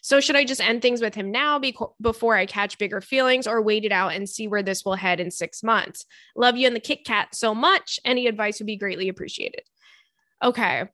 [0.00, 3.46] So, should I just end things with him now be- before I catch bigger feelings
[3.46, 6.06] or wait it out and see where this will head in six months?
[6.34, 8.00] Love you and the Kit Kat so much.
[8.06, 9.64] Any advice would be greatly appreciated.
[10.42, 10.88] Okay.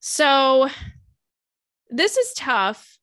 [0.00, 0.68] So,
[1.88, 2.98] this is tough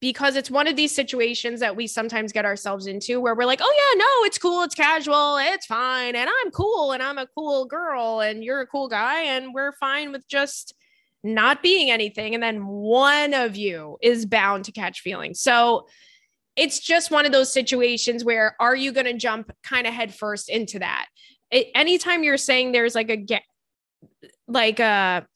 [0.00, 3.60] because it's one of these situations that we sometimes get ourselves into where we're like,
[3.62, 4.62] oh, yeah, no, it's cool.
[4.62, 5.38] It's casual.
[5.38, 6.14] It's fine.
[6.14, 6.92] And I'm cool.
[6.92, 8.20] And I'm a cool girl.
[8.20, 9.22] And you're a cool guy.
[9.22, 10.74] And we're fine with just
[11.24, 12.34] not being anything.
[12.34, 15.40] And then one of you is bound to catch feelings.
[15.40, 15.88] So
[16.54, 20.48] it's just one of those situations where are you going to jump kind of headfirst
[20.48, 21.06] into that?
[21.50, 23.42] It, anytime you're saying there's like a get,
[24.46, 25.26] like a,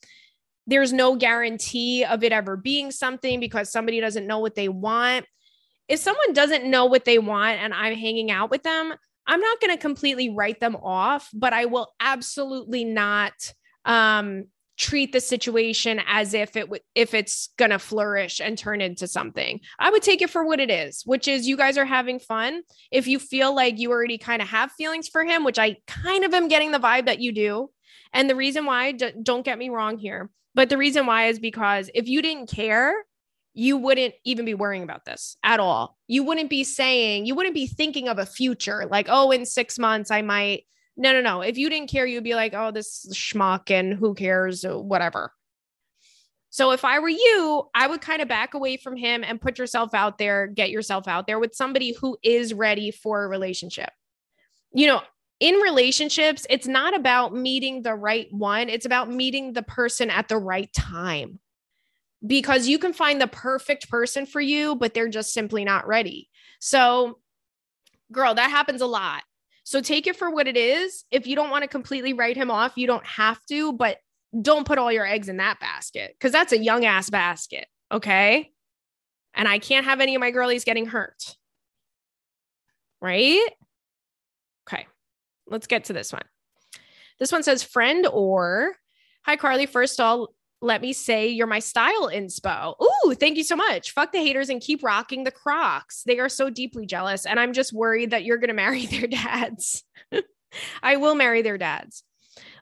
[0.66, 5.27] there's no guarantee of it ever being something because somebody doesn't know what they want.
[5.88, 8.94] If someone doesn't know what they want and I'm hanging out with them,
[9.27, 13.33] I'm not going to completely write them off, but I will absolutely not
[13.85, 14.44] um,
[14.79, 19.07] treat the situation as if it would if it's going to flourish and turn into
[19.07, 19.61] something.
[19.79, 22.62] I would take it for what it is, which is you guys are having fun.
[22.90, 26.25] If you feel like you already kind of have feelings for him, which I kind
[26.25, 27.70] of am getting the vibe that you do.
[28.12, 31.90] And the reason why don't get me wrong here, but the reason why is because
[31.94, 32.94] if you didn't care,
[33.54, 35.98] you wouldn't even be worrying about this at all.
[36.06, 39.78] You wouldn't be saying, you wouldn't be thinking of a future like, oh, in six
[39.78, 40.64] months, I might
[40.96, 41.40] no, no, no.
[41.40, 45.32] If you didn't care, you'd be like, oh, this schmuck and who cares, uh, whatever.
[46.50, 49.58] So if I were you, I would kind of back away from him and put
[49.58, 53.88] yourself out there, get yourself out there with somebody who is ready for a relationship.
[54.74, 55.00] You know,
[55.42, 60.28] in relationships, it's not about meeting the right one, it's about meeting the person at
[60.28, 61.40] the right time.
[62.24, 66.28] Because you can find the perfect person for you, but they're just simply not ready.
[66.61, 67.18] So,
[68.12, 69.24] girl, that happens a lot.
[69.64, 71.05] So take it for what it is.
[71.11, 73.98] If you don't want to completely write him off, you don't have to, but
[74.40, 77.66] don't put all your eggs in that basket because that's a young ass basket.
[77.90, 78.52] Okay.
[79.35, 81.37] And I can't have any of my girlies getting hurt.
[83.00, 83.48] Right?
[85.46, 86.24] Let's get to this one.
[87.18, 88.74] This one says friend or
[89.24, 92.74] Hi Carly, first of all let me say you're my style inspo.
[92.81, 93.90] Ooh, thank you so much.
[93.90, 96.05] Fuck the haters and keep rocking the Crocs.
[96.05, 97.26] They are so deeply jealous.
[97.26, 99.83] And I'm just worried that you're to marry their dads.
[100.83, 102.05] I will marry their dads.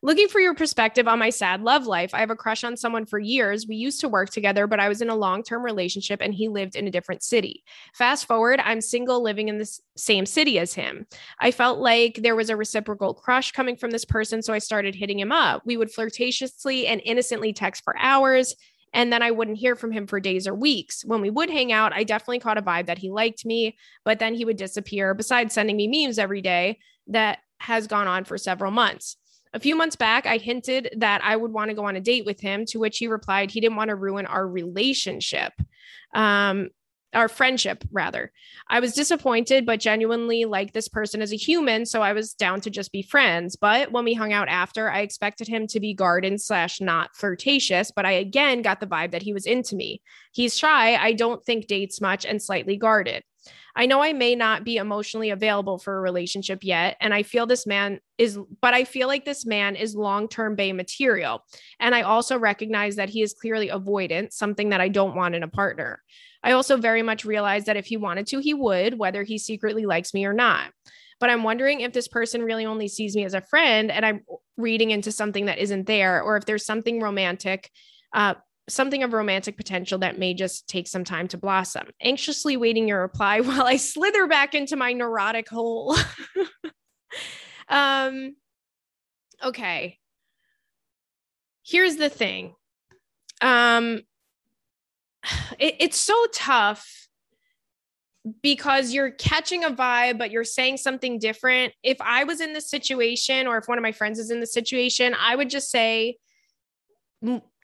[0.02, 2.14] Looking for your perspective on my sad love life.
[2.14, 3.66] I have a crush on someone for years.
[3.66, 6.48] We used to work together, but I was in a long term relationship and he
[6.48, 7.62] lived in a different city.
[7.94, 11.06] Fast forward, I'm single living in the same city as him.
[11.38, 14.94] I felt like there was a reciprocal crush coming from this person, so I started
[14.94, 15.62] hitting him up.
[15.64, 18.56] We would flirtatiously and innocently text for hours
[18.92, 21.04] and then I wouldn't hear from him for days or weeks.
[21.04, 24.18] When we would hang out, I definitely caught a vibe that he liked me, but
[24.18, 28.38] then he would disappear, besides sending me memes every day that has gone on for
[28.38, 29.16] several months.
[29.52, 32.24] A few months back, I hinted that I would want to go on a date
[32.24, 35.52] with him, to which he replied he didn't want to ruin our relationship.
[36.14, 36.70] Um,
[37.14, 38.32] our friendship rather.
[38.68, 41.84] I was disappointed, but genuinely like this person as a human.
[41.86, 43.56] So I was down to just be friends.
[43.56, 47.90] But when we hung out after, I expected him to be garden slash not flirtatious,
[47.90, 50.02] but I again got the vibe that he was into me.
[50.32, 50.94] He's shy.
[50.94, 53.24] I don't think dates much and slightly guarded.
[53.76, 56.96] I know I may not be emotionally available for a relationship yet.
[57.00, 60.56] And I feel this man is, but I feel like this man is long term
[60.56, 61.44] bay material.
[61.78, 65.42] And I also recognize that he is clearly avoidant, something that I don't want in
[65.42, 66.02] a partner.
[66.42, 69.86] I also very much realize that if he wanted to, he would, whether he secretly
[69.86, 70.70] likes me or not.
[71.18, 74.24] But I'm wondering if this person really only sees me as a friend and I'm
[74.56, 77.70] reading into something that isn't there, or if there's something romantic
[78.12, 78.34] uh,
[78.68, 81.88] something of romantic potential that may just take some time to blossom.
[82.00, 85.96] Anxiously waiting your reply while I slither back into my neurotic hole.
[87.68, 88.36] um,
[89.42, 89.98] okay.
[91.64, 92.54] Here's the thing.
[93.40, 94.00] Um,
[95.58, 97.08] it, it's so tough
[98.42, 101.72] because you're catching a vibe, but you're saying something different.
[101.82, 104.46] If I was in this situation, or if one of my friends is in the
[104.46, 106.18] situation, I would just say,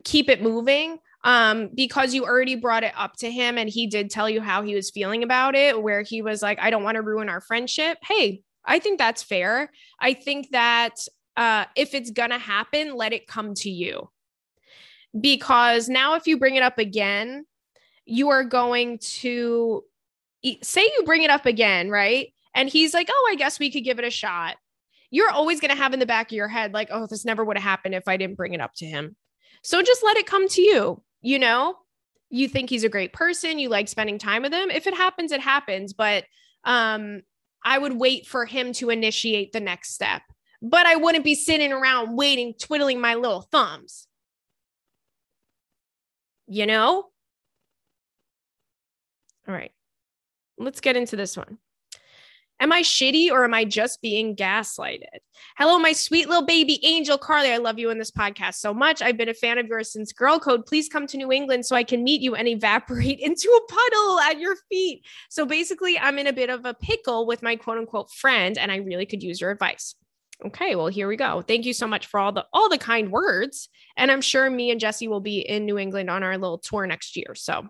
[0.07, 4.09] keep it moving um, because you already brought it up to him and he did
[4.09, 6.95] tell you how he was feeling about it, where he was like, I don't want
[6.95, 7.99] to ruin our friendship.
[8.03, 9.71] Hey, I think that's fair.
[10.01, 10.95] I think that
[11.37, 14.09] uh, if it's going to happen, let it come to you.
[15.19, 17.45] Because now, if you bring it up again,
[18.05, 19.83] you are going to
[20.63, 22.33] say you bring it up again, right?
[22.55, 24.57] And he's like, oh, I guess we could give it a shot.
[25.11, 27.45] You're always going to have in the back of your head, like, oh, this never
[27.45, 29.17] would have happened if I didn't bring it up to him.
[29.67, 31.77] So just let it come to you, you know?
[32.31, 34.71] You think he's a great person, you like spending time with him.
[34.71, 36.25] If it happens, it happens, but
[36.65, 37.23] um
[37.65, 40.23] I would wait for him to initiate the next step
[40.63, 44.07] but I wouldn't be sitting around waiting, twiddling my little thumbs.
[46.47, 47.07] You know?
[49.49, 49.73] All right.
[50.59, 51.59] Let's get into this one.
[52.59, 55.21] Am I shitty or am I just being gaslighted?
[55.59, 57.53] Hello, my sweet little baby angel Carly.
[57.53, 59.03] I love you in this podcast so much.
[59.03, 60.65] I've been a fan of yours since Girl Code.
[60.65, 64.21] Please come to New England so I can meet you and evaporate into a puddle
[64.21, 65.03] at your feet.
[65.29, 68.73] So basically, I'm in a bit of a pickle with my quote unquote friend, and
[68.73, 69.95] I really could use your advice.
[70.45, 71.43] Okay, well here we go.
[71.43, 74.71] Thank you so much for all the all the kind words, and I'm sure me
[74.71, 77.35] and Jesse will be in New England on our little tour next year.
[77.35, 77.69] So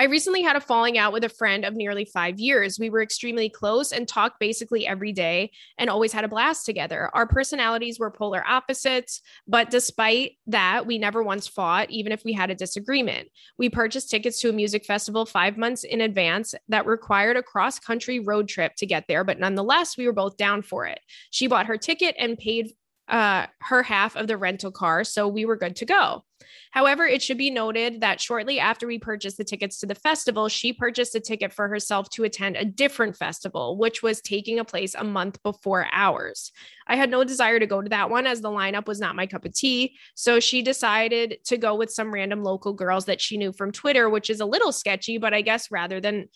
[0.00, 2.78] I recently had a falling out with a friend of nearly five years.
[2.78, 7.10] We were extremely close and talked basically every day and always had a blast together.
[7.14, 12.32] Our personalities were polar opposites, but despite that, we never once fought, even if we
[12.32, 13.28] had a disagreement.
[13.58, 17.80] We purchased tickets to a music festival five months in advance that required a cross
[17.80, 21.00] country road trip to get there, but nonetheless, we were both down for it.
[21.32, 22.72] She bought her ticket and paid
[23.08, 26.24] uh, her half of the rental car, so we were good to go.
[26.70, 30.48] However, it should be noted that shortly after we purchased the tickets to the festival,
[30.48, 34.64] she purchased a ticket for herself to attend a different festival, which was taking a
[34.64, 36.52] place a month before ours.
[36.86, 39.26] I had no desire to go to that one as the lineup was not my
[39.26, 39.96] cup of tea.
[40.14, 44.08] So she decided to go with some random local girls that she knew from Twitter,
[44.08, 46.28] which is a little sketchy, but I guess rather than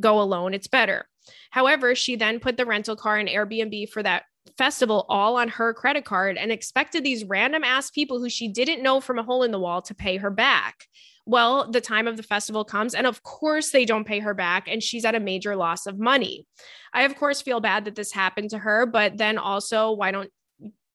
[0.00, 1.06] go alone, it's better.
[1.50, 4.24] However, she then put the rental car and Airbnb for that
[4.56, 8.82] festival all on her credit card and expected these random ass people who she didn't
[8.82, 10.84] know from a hole in the wall to pay her back.
[11.26, 14.66] Well, the time of the festival comes, and of course, they don't pay her back,
[14.68, 16.46] and she's at a major loss of money.
[16.92, 20.30] I, of course, feel bad that this happened to her, but then also, why don't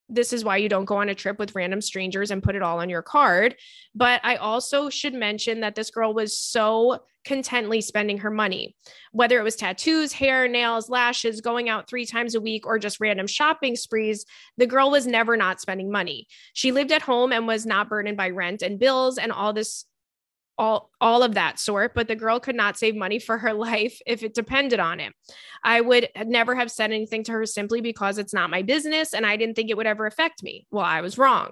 [0.08, 2.62] this is why you don't go on a trip with random strangers and put it
[2.62, 3.56] all on your card.
[3.94, 8.76] But I also should mention that this girl was so contently spending her money,
[9.12, 13.00] whether it was tattoos, hair, nails, lashes, going out three times a week, or just
[13.00, 14.26] random shopping sprees.
[14.58, 16.28] The girl was never not spending money.
[16.54, 19.86] She lived at home and was not burdened by rent and bills and all this
[20.58, 24.00] all all of that sort but the girl could not save money for her life
[24.06, 25.14] if it depended on it.
[25.64, 29.26] I would never have said anything to her simply because it's not my business and
[29.26, 30.68] i didn't think it would ever affect me.
[30.72, 31.52] Well i was wrong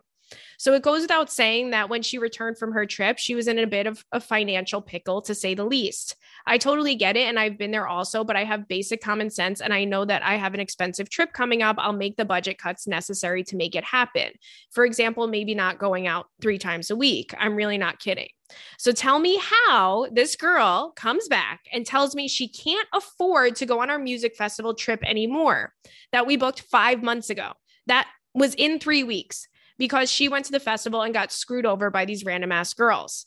[0.57, 3.59] so it goes without saying that when she returned from her trip, she was in
[3.59, 6.15] a bit of a financial pickle, to say the least.
[6.45, 7.27] I totally get it.
[7.27, 9.61] And I've been there also, but I have basic common sense.
[9.61, 11.77] And I know that I have an expensive trip coming up.
[11.79, 14.31] I'll make the budget cuts necessary to make it happen.
[14.71, 17.33] For example, maybe not going out three times a week.
[17.37, 18.29] I'm really not kidding.
[18.77, 23.65] So tell me how this girl comes back and tells me she can't afford to
[23.65, 25.73] go on our music festival trip anymore
[26.11, 27.53] that we booked five months ago.
[27.87, 31.89] That was in three weeks because she went to the festival and got screwed over
[31.89, 33.25] by these random ass girls.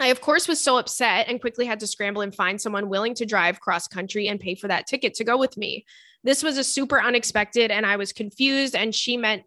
[0.00, 3.14] I, of course, was so upset and quickly had to scramble and find someone willing
[3.14, 5.84] to drive cross country and pay for that ticket to go with me.
[6.24, 8.74] This was a super unexpected, and I was confused.
[8.74, 9.42] And she meant,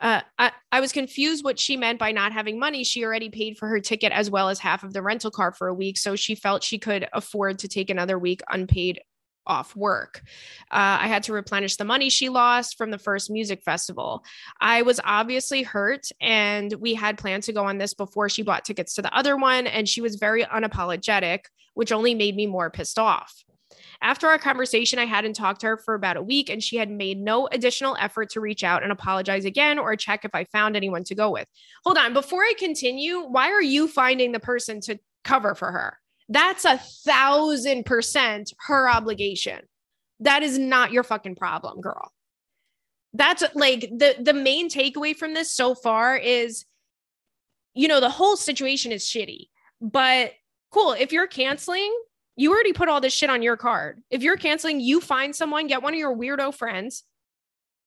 [0.00, 2.84] uh, I, I was confused what she meant by not having money.
[2.84, 5.68] She already paid for her ticket as well as half of the rental car for
[5.68, 5.98] a week.
[5.98, 9.00] So she felt she could afford to take another week unpaid
[9.46, 10.22] off work.
[10.70, 14.24] Uh, I had to replenish the money she lost from the first music festival.
[14.60, 18.64] I was obviously hurt, and we had planned to go on this before she bought
[18.64, 21.40] tickets to the other one, and she was very unapologetic,
[21.74, 23.44] which only made me more pissed off.
[24.02, 26.90] After our conversation, I hadn't talked to her for about a week, and she had
[26.90, 30.76] made no additional effort to reach out and apologize again or check if I found
[30.76, 31.48] anyone to go with.
[31.84, 35.98] Hold on, before I continue, why are you finding the person to cover for her?
[36.28, 39.60] That's a thousand percent her obligation.
[40.20, 42.12] That is not your fucking problem, girl.
[43.12, 46.64] That's like the the main takeaway from this so far is
[47.74, 49.48] you know the whole situation is shitty.
[49.80, 50.32] But
[50.72, 51.94] cool, if you're canceling,
[52.36, 54.02] you already put all this shit on your card.
[54.10, 57.04] If you're canceling, you find someone, get one of your weirdo friends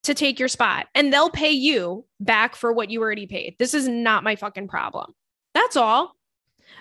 [0.03, 3.55] to take your spot and they'll pay you back for what you already paid.
[3.59, 5.13] This is not my fucking problem.
[5.53, 6.15] That's all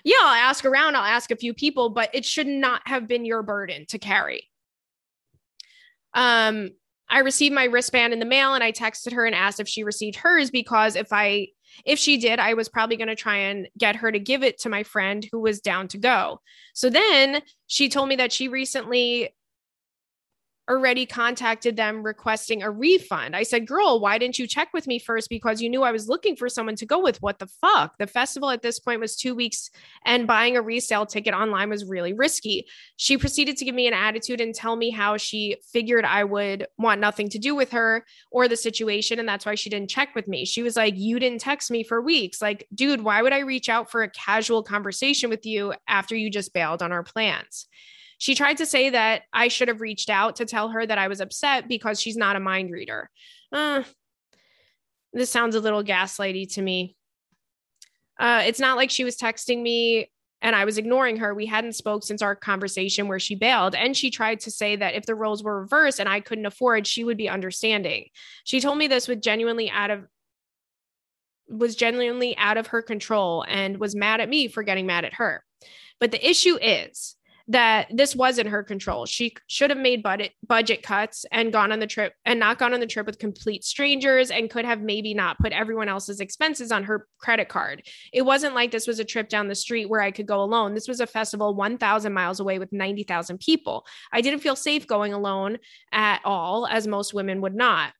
[0.05, 3.25] yeah, I'll ask around, I'll ask a few people, but it should not have been
[3.25, 4.49] your burden to carry.
[6.15, 6.71] Um,
[7.11, 9.83] I received my wristband in the mail and I texted her and asked if she
[9.83, 11.49] received hers because if I
[11.85, 14.59] if she did, I was probably going to try and get her to give it
[14.61, 16.41] to my friend who was down to go.
[16.75, 19.31] So then she told me that she recently
[20.69, 23.35] already contacted them requesting a refund.
[23.35, 25.29] I said, Girl, why didn't you check with me first?
[25.29, 27.21] Because you knew I was looking for someone to go with.
[27.23, 27.97] What the fuck?
[27.99, 29.71] The festival at this point was two weeks,
[30.05, 32.67] and buying a resale ticket online was really risky.
[32.97, 36.67] She proceeded to give me an attitude and tell me how she figured I would
[36.79, 39.19] want nothing to do with her or the situation.
[39.19, 40.45] And that's why she didn't check with me.
[40.45, 42.43] She was like, You didn't text me for weeks.
[42.43, 46.31] Like, dude, why would I reach out for a casual conversation with you after you
[46.31, 47.67] just bailed on our plans?
[48.19, 51.09] She tried to say that I should have reached out to tell her that I
[51.09, 53.11] was upset because she's not a mind reader.
[53.53, 53.85] Uh,
[55.13, 56.97] this sounds a little gaslighty to me.
[58.19, 60.11] Uh, it's not like she was texting me
[60.43, 61.35] and I was ignoring her.
[61.35, 64.95] We hadn't spoke since our conversation where she bailed and she tried to say that
[64.95, 68.07] if the roles were reversed and I couldn't afford, she would be understanding.
[68.45, 70.05] She told me this with genuinely out of
[71.49, 75.15] was genuinely out of her control and was mad at me for getting mad at
[75.15, 75.43] her.
[75.99, 77.17] But the issue is
[77.49, 79.07] that this was in her control.
[79.07, 82.75] She should have made budget budget cuts and gone on the trip and not gone
[82.75, 86.71] on the trip with complete strangers and could have maybe not put everyone else's expenses
[86.71, 87.83] on her credit card.
[88.13, 90.75] It wasn't like this was a trip down the street where I could go alone.
[90.75, 93.87] This was a festival 1000 miles away with 90,000 people.
[94.13, 95.59] I didn't feel safe going alone
[95.93, 97.93] at all as most women would not.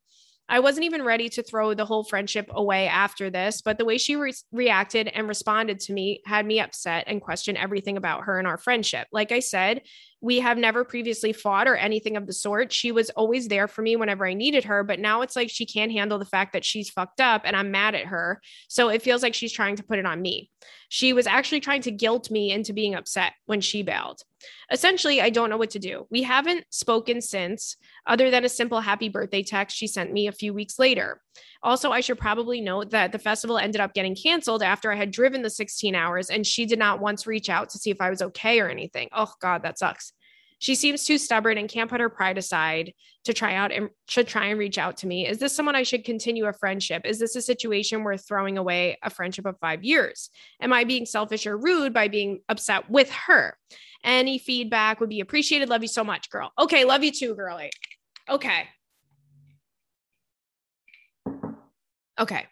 [0.51, 3.99] I wasn't even ready to throw the whole friendship away after this, but the way
[3.99, 8.39] she re- reacted and responded to me had me upset and questioned everything about her
[8.39, 9.09] and our friendship.
[9.13, 9.83] Like I said,
[10.23, 12.73] we have never previously fought or anything of the sort.
[12.73, 15.67] She was always there for me whenever I needed her, but now it's like she
[15.67, 18.41] can't handle the fact that she's fucked up and I'm mad at her.
[18.69, 20.51] So it feels like she's trying to put it on me.
[20.89, 24.23] She was actually trying to guilt me into being upset when she bailed.
[24.71, 26.07] Essentially, I don't know what to do.
[26.11, 27.77] We haven't spoken since,
[28.07, 31.21] other than a simple happy birthday text she sent me a few weeks later.
[31.63, 35.11] Also, I should probably note that the festival ended up getting canceled after I had
[35.11, 38.11] driven the 16 hours and she did not once reach out to see if I
[38.11, 39.09] was okay or anything.
[39.13, 40.13] Oh, God, that sucks.
[40.61, 42.93] She seems too stubborn and can't put her pride aside
[43.25, 45.27] to try out and should try and reach out to me.
[45.27, 47.03] Is this someone I should continue a friendship?
[47.05, 50.31] Is this a situation worth throwing away a friendship of five years?
[50.61, 53.57] Am I being selfish or rude by being upset with her?
[54.05, 55.69] Any feedback would be appreciated.
[55.69, 56.53] Love you so much, girl.
[56.59, 57.71] Okay, love you too, girlie.
[58.29, 58.69] Okay.
[62.19, 62.47] Okay.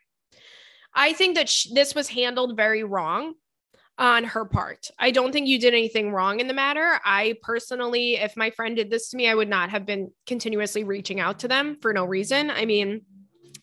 [0.94, 3.34] I think that sh- this was handled very wrong
[3.98, 4.90] on her part.
[4.98, 7.00] I don't think you did anything wrong in the matter.
[7.04, 10.84] I personally, if my friend did this to me, I would not have been continuously
[10.84, 12.50] reaching out to them for no reason.
[12.50, 13.02] I mean,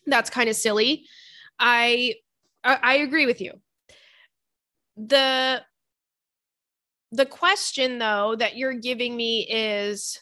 [0.06, 1.06] that's kind of silly.
[1.58, 2.14] I
[2.64, 3.52] I agree with you.
[4.96, 5.62] The
[7.14, 10.18] the question though that you're giving me is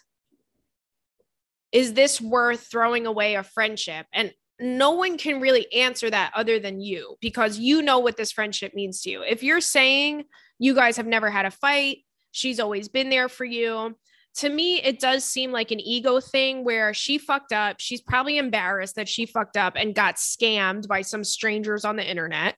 [1.72, 4.06] is this worth throwing away a friendship?
[4.12, 8.30] And no one can really answer that other than you because you know what this
[8.30, 9.22] friendship means to you.
[9.22, 10.24] If you're saying
[10.58, 11.98] you guys have never had a fight,
[12.30, 13.96] she's always been there for you.
[14.36, 17.76] To me, it does seem like an ego thing where she fucked up.
[17.80, 22.08] She's probably embarrassed that she fucked up and got scammed by some strangers on the
[22.08, 22.56] internet,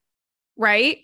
[0.57, 0.99] right?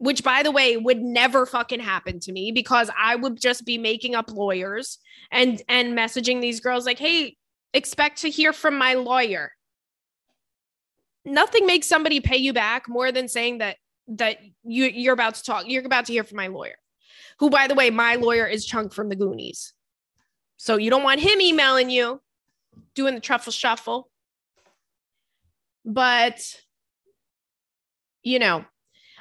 [0.00, 3.78] Which, by the way, would never fucking happen to me because I would just be
[3.78, 4.98] making up lawyers
[5.30, 7.36] and and messaging these girls like, "Hey,
[7.74, 9.52] expect to hear from my lawyer."
[11.24, 13.76] nothing makes somebody pay you back more than saying that
[14.08, 16.74] that you you're about to talk you're about to hear from my lawyer
[17.38, 19.72] who by the way my lawyer is chunk from the goonies
[20.56, 22.20] so you don't want him emailing you
[22.94, 24.10] doing the truffle shuffle
[25.84, 26.40] but
[28.22, 28.64] you know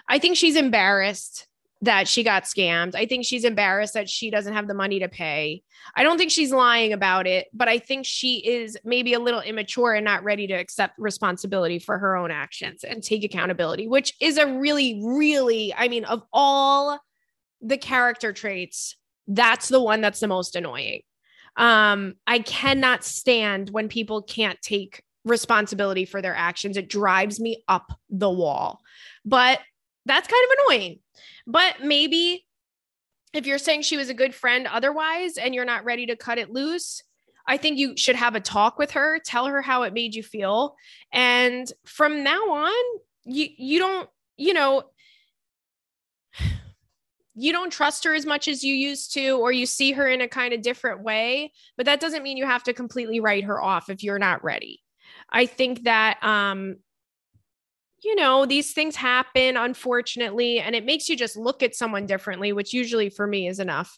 [0.10, 1.48] i think she's embarrassed
[1.82, 2.94] that she got scammed.
[2.94, 5.64] I think she's embarrassed that she doesn't have the money to pay.
[5.96, 9.40] I don't think she's lying about it, but I think she is maybe a little
[9.40, 14.14] immature and not ready to accept responsibility for her own actions and take accountability, which
[14.20, 17.00] is a really, really, I mean, of all
[17.62, 18.98] the character traits,
[19.28, 21.02] that's the one that's the most annoying.
[21.56, 26.76] Um, I cannot stand when people can't take responsibility for their actions.
[26.76, 28.82] It drives me up the wall.
[29.24, 29.60] But
[30.06, 31.00] that's kind of annoying.
[31.46, 32.46] But maybe
[33.34, 36.38] if you're saying she was a good friend otherwise and you're not ready to cut
[36.38, 37.04] it loose,
[37.46, 40.24] I think you should have a talk with her, tell her how it made you
[40.24, 40.76] feel.
[41.12, 44.84] And from now on, you you don't, you know,
[47.36, 50.22] you don't trust her as much as you used to or you see her in
[50.22, 53.62] a kind of different way, but that doesn't mean you have to completely write her
[53.62, 54.82] off if you're not ready.
[55.32, 56.78] I think that um
[58.04, 62.54] you know, these things happen, unfortunately, and it makes you just look at someone differently,
[62.54, 63.98] which usually for me is enough.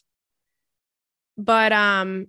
[1.36, 2.28] But, um,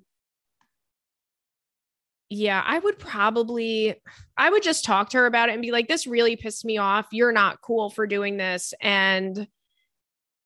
[2.30, 3.96] yeah, I would probably,
[4.38, 6.78] I would just talk to her about it and be like, this really pissed me
[6.78, 7.08] off.
[7.12, 8.74] You're not cool for doing this.
[8.82, 9.48] And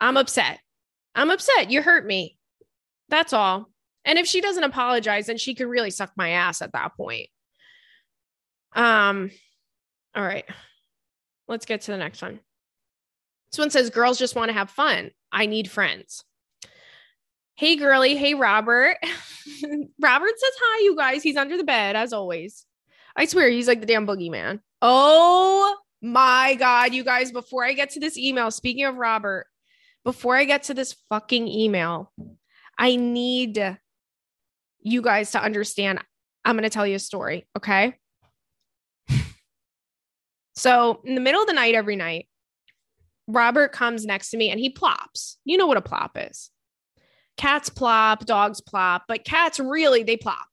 [0.01, 0.59] I'm upset.
[1.15, 1.71] I'm upset.
[1.71, 2.37] You hurt me.
[3.09, 3.69] That's all.
[4.03, 7.29] And if she doesn't apologize, then she could really suck my ass at that point.
[8.73, 9.31] Um,
[10.15, 10.45] all right.
[11.47, 12.39] Let's get to the next one.
[13.51, 15.11] This one says, Girls just want to have fun.
[15.31, 16.23] I need friends.
[17.55, 18.15] Hey, girly.
[18.15, 18.97] Hey, Robert.
[19.99, 21.23] Robert says hi, you guys.
[21.23, 22.65] He's under the bed, as always.
[23.15, 24.59] I swear, he's like the damn boogeyman.
[24.81, 27.31] Oh my God, you guys.
[27.31, 29.47] Before I get to this email, speaking of Robert,
[30.03, 32.11] before I get to this fucking email,
[32.77, 33.77] I need
[34.81, 35.99] you guys to understand.
[36.45, 37.47] I'm going to tell you a story.
[37.57, 37.95] Okay.
[40.57, 42.27] So, in the middle of the night, every night,
[43.27, 45.37] Robert comes next to me and he plops.
[45.45, 46.49] You know what a plop is.
[47.37, 50.47] Cats plop, dogs plop, but cats really, they plop.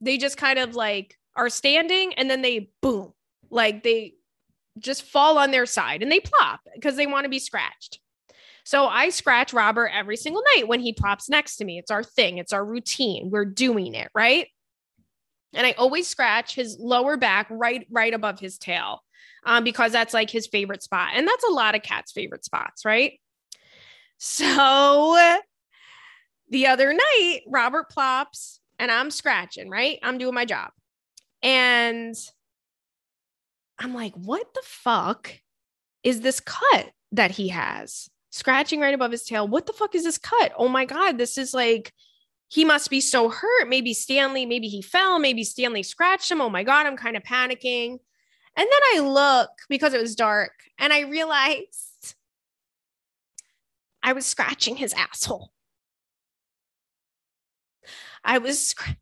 [0.00, 3.12] They just kind of like are standing and then they boom,
[3.50, 4.14] like they
[4.78, 8.00] just fall on their side and they plop because they want to be scratched.
[8.64, 11.78] So I scratch Robert every single night when he plops next to me.
[11.78, 13.28] It's our thing, it's our routine.
[13.30, 14.46] We're doing it, right?
[15.52, 19.02] And I always scratch his lower back right right above his tail.
[19.44, 21.10] Um, because that's like his favorite spot.
[21.14, 23.18] And that's a lot of cats' favorite spots, right?
[24.18, 25.38] So
[26.50, 29.98] the other night, Robert plops and I'm scratching, right?
[30.02, 30.70] I'm doing my job.
[31.42, 32.14] And
[33.78, 35.32] I'm like, what the fuck
[36.02, 38.10] is this cut that he has?
[38.30, 39.48] Scratching right above his tail.
[39.48, 40.52] What the fuck is this cut?
[40.56, 41.92] Oh my God, this is like,
[42.48, 43.68] he must be so hurt.
[43.68, 45.18] Maybe Stanley, maybe he fell.
[45.18, 46.42] Maybe Stanley scratched him.
[46.42, 47.98] Oh my God, I'm kind of panicking.
[48.56, 52.14] And then I look because it was dark and I realized
[54.02, 55.52] I was scratching his asshole.
[58.24, 58.96] I was scratching.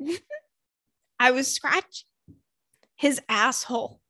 [1.20, 2.06] I was scratching
[2.96, 4.00] his asshole.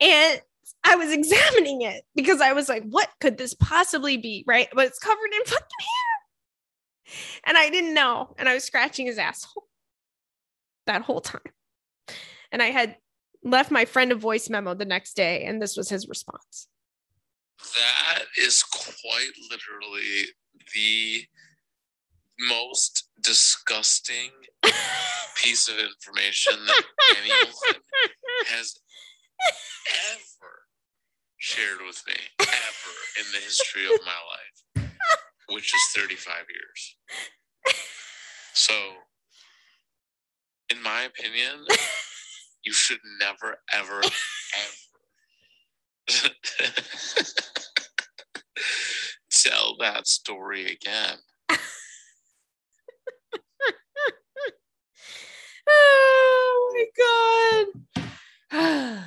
[0.00, 0.40] And
[0.84, 4.44] I was examining it because I was like, what could this possibly be?
[4.46, 4.68] Right.
[4.72, 6.16] But it's covered in fucking hair.
[7.44, 8.34] And I didn't know.
[8.38, 9.64] And I was scratching his asshole
[10.86, 11.40] that whole time.
[12.52, 12.96] And I had
[13.42, 16.68] left my friend a voice memo the next day, and this was his response.
[17.58, 20.26] That is quite literally
[20.74, 21.24] the
[22.38, 24.30] most disgusting
[25.42, 26.82] piece of information that
[27.22, 27.82] anyone
[28.48, 28.74] has
[30.12, 30.66] ever
[31.38, 34.90] shared with me, ever in the history of my life,
[35.50, 36.96] which is 35 years.
[38.52, 38.74] So,
[40.70, 41.64] in my opinion,
[42.66, 44.12] you should never, ever, ever
[49.30, 51.18] tell that story again.
[55.68, 56.86] oh my
[58.52, 59.04] god.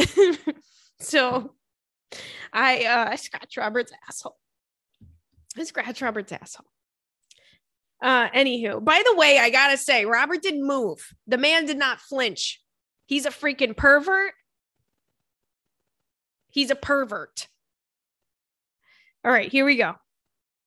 [1.00, 1.54] so
[2.52, 4.36] I uh scratch Robert's asshole.
[5.56, 6.66] I scratch Robert's asshole.
[8.00, 11.12] Uh anywho, by the way, I gotta say, Robert didn't move.
[11.26, 12.60] The man did not flinch.
[13.06, 14.32] He's a freaking pervert.
[16.50, 17.48] He's a pervert.
[19.24, 19.94] All right, here we go.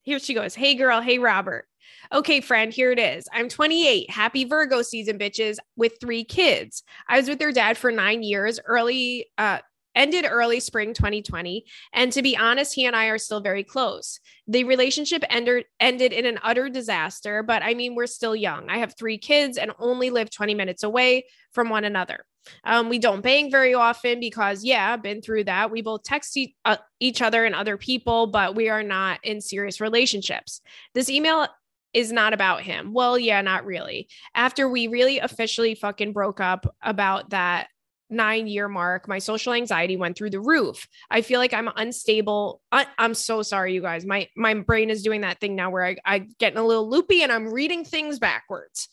[0.04, 0.56] Here she goes.
[0.56, 1.02] Hey, girl.
[1.02, 1.66] Hey, Robert.
[2.14, 3.28] Okay, friend, here it is.
[3.32, 4.10] I'm 28.
[4.10, 6.84] Happy Virgo season, bitches, with three kids.
[7.08, 9.60] I was with their dad for nine years, early, uh,
[9.96, 14.20] ended early spring 2020 and to be honest he and i are still very close
[14.48, 18.78] the relationship ended ended in an utter disaster but i mean we're still young i
[18.78, 22.26] have three kids and only live 20 minutes away from one another
[22.64, 25.72] um, we don't bang very often because, yeah, been through that.
[25.72, 29.42] We both text e- uh, each other and other people, but we are not in
[29.42, 30.62] serious relationships.
[30.94, 31.48] This email
[31.94, 32.94] is not about him.
[32.94, 34.08] Well, yeah, not really.
[34.34, 37.68] After we really officially fucking broke up about that
[38.12, 40.88] nine year mark, my social anxiety went through the roof.
[41.10, 42.62] I feel like I'm unstable.
[42.72, 44.06] I, am so sorry, you guys.
[44.06, 47.24] My my brain is doing that thing now where I, I getting a little loopy
[47.24, 48.90] and I'm reading things backwards.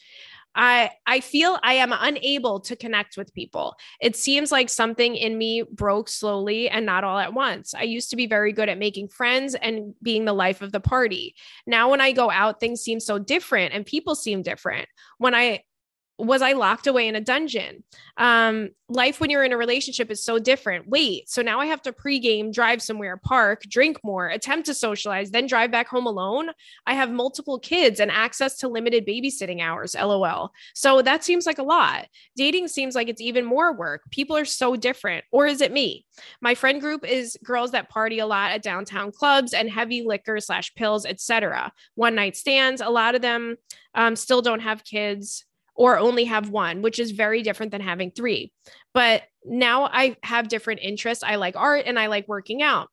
[0.55, 3.77] I I feel I am unable to connect with people.
[4.01, 7.75] It seems like something in me broke slowly and not all at once.
[7.75, 10.81] I used to be very good at making friends and being the life of the
[10.81, 11.35] party.
[11.67, 14.89] Now when I go out things seem so different and people seem different.
[15.19, 15.63] When I
[16.19, 17.85] was I locked away in a dungeon?
[18.17, 20.89] Um, life when you're in a relationship is so different.
[20.89, 25.31] Wait, so now I have to pregame, drive somewhere, park, drink more, attempt to socialize,
[25.31, 26.51] then drive back home alone.
[26.87, 29.95] I have multiple kids and access to limited babysitting hours.
[29.95, 30.51] LOL.
[30.75, 32.07] So that seems like a lot.
[32.35, 34.03] Dating seems like it's even more work.
[34.11, 35.25] People are so different.
[35.31, 36.05] Or is it me?
[36.41, 40.41] My friend group is girls that party a lot at downtown clubs and heavy liquor
[40.41, 41.73] slash pills, etc.
[41.95, 42.81] One night stands.
[42.81, 43.57] A lot of them
[43.95, 45.45] um, still don't have kids
[45.79, 48.53] or only have one, which is very different than having three.
[48.93, 51.23] But now I have different interests.
[51.23, 52.89] I like art and I like working out.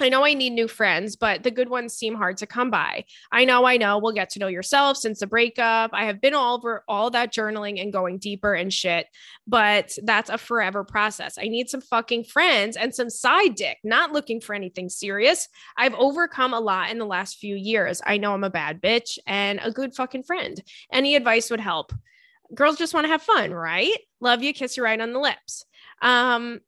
[0.00, 3.04] I know I need new friends, but the good ones seem hard to come by.
[3.30, 5.90] I know, I know, we'll get to know yourself since the breakup.
[5.92, 9.06] I have been all over all that journaling and going deeper and shit,
[9.46, 11.38] but that's a forever process.
[11.38, 15.48] I need some fucking friends and some side dick, not looking for anything serious.
[15.76, 18.00] I've overcome a lot in the last few years.
[18.04, 20.62] I know I'm a bad bitch and a good fucking friend.
[20.92, 21.92] Any advice would help.
[22.54, 23.96] Girls just want to have fun, right?
[24.20, 25.64] Love you, kiss you right on the lips.
[26.00, 26.60] Um,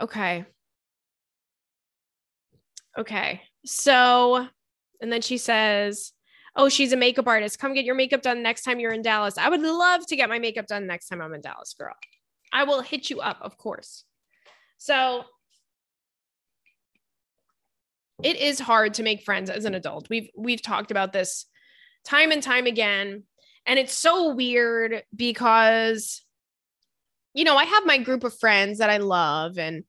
[0.00, 0.44] okay
[2.98, 3.42] Okay.
[3.64, 4.46] So,
[5.00, 6.12] and then she says,
[6.58, 7.58] Oh, she's a makeup artist.
[7.58, 9.36] Come get your makeup done next time you're in Dallas.
[9.36, 11.94] I would love to get my makeup done next time I'm in Dallas, girl.
[12.50, 14.04] I will hit you up, of course.
[14.78, 15.24] So,
[18.22, 20.08] it is hard to make friends as an adult.
[20.08, 21.44] We've we've talked about this
[22.04, 23.24] time and time again,
[23.66, 26.22] and it's so weird because
[27.34, 29.84] you know, I have my group of friends that I love and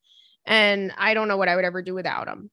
[0.46, 2.52] and I don't know what I would ever do without them.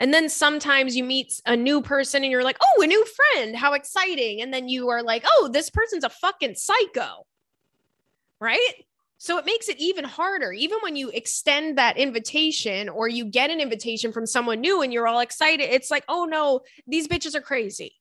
[0.00, 3.56] And then sometimes you meet a new person and you're like, oh, a new friend.
[3.56, 4.40] How exciting.
[4.40, 7.26] And then you are like, oh, this person's a fucking psycho.
[8.40, 8.84] Right.
[9.18, 10.52] So it makes it even harder.
[10.52, 14.92] Even when you extend that invitation or you get an invitation from someone new and
[14.92, 17.94] you're all excited, it's like, oh no, these bitches are crazy.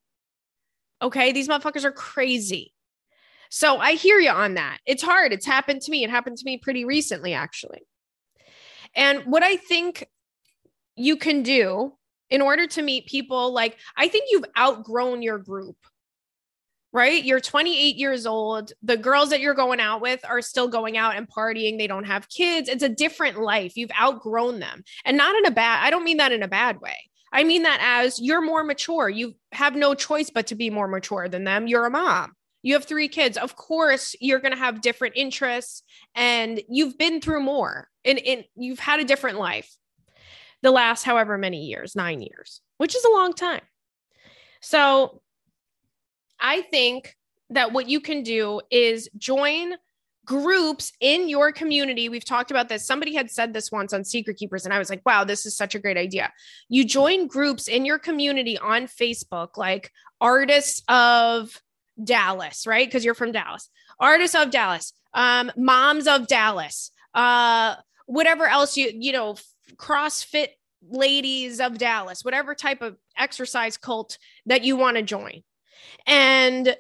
[1.02, 1.32] Okay.
[1.32, 2.74] These motherfuckers are crazy.
[3.50, 4.80] So I hear you on that.
[4.88, 5.32] It's hard.
[5.32, 6.04] It's happened to me.
[6.04, 7.84] It happened to me pretty recently, actually.
[8.96, 10.08] And what I think
[10.96, 11.94] you can do
[12.30, 15.78] in order to meet people like I think you've outgrown your group.
[16.92, 17.24] Right?
[17.24, 18.72] You're 28 years old.
[18.84, 21.80] The girls that you're going out with are still going out and partying.
[21.80, 22.70] They don't have kids.
[22.70, 23.76] It's a different life.
[23.76, 24.84] You've outgrown them.
[25.04, 26.98] And not in a bad I don't mean that in a bad way.
[27.32, 29.10] I mean that as you're more mature.
[29.10, 31.66] You have no choice but to be more mature than them.
[31.66, 32.34] You're a mom.
[32.62, 33.38] You have three kids.
[33.38, 35.84] Of course, you're going to have different interests
[36.16, 39.76] and you've been through more and, and you've had a different life
[40.64, 43.62] the last however many years, nine years, which is a long time.
[44.62, 45.22] So
[46.40, 47.16] I think
[47.52, 49.76] that what you can do is join
[50.26, 52.08] groups in your community.
[52.08, 52.88] We've talked about this.
[52.88, 55.56] Somebody had said this once on Secret Keepers, and I was like, wow, this is
[55.56, 56.32] such a great idea.
[56.70, 59.92] You join groups in your community on Facebook, like
[60.22, 61.62] Artists of
[62.02, 62.88] Dallas, right?
[62.88, 68.92] Because you're from Dallas, Artists of Dallas, um, Moms of Dallas, uh, whatever else you,
[68.94, 69.36] you know,
[69.78, 70.50] CrossFit
[70.90, 75.44] ladies of Dallas, whatever type of exercise cult that you want to join.
[76.06, 76.76] And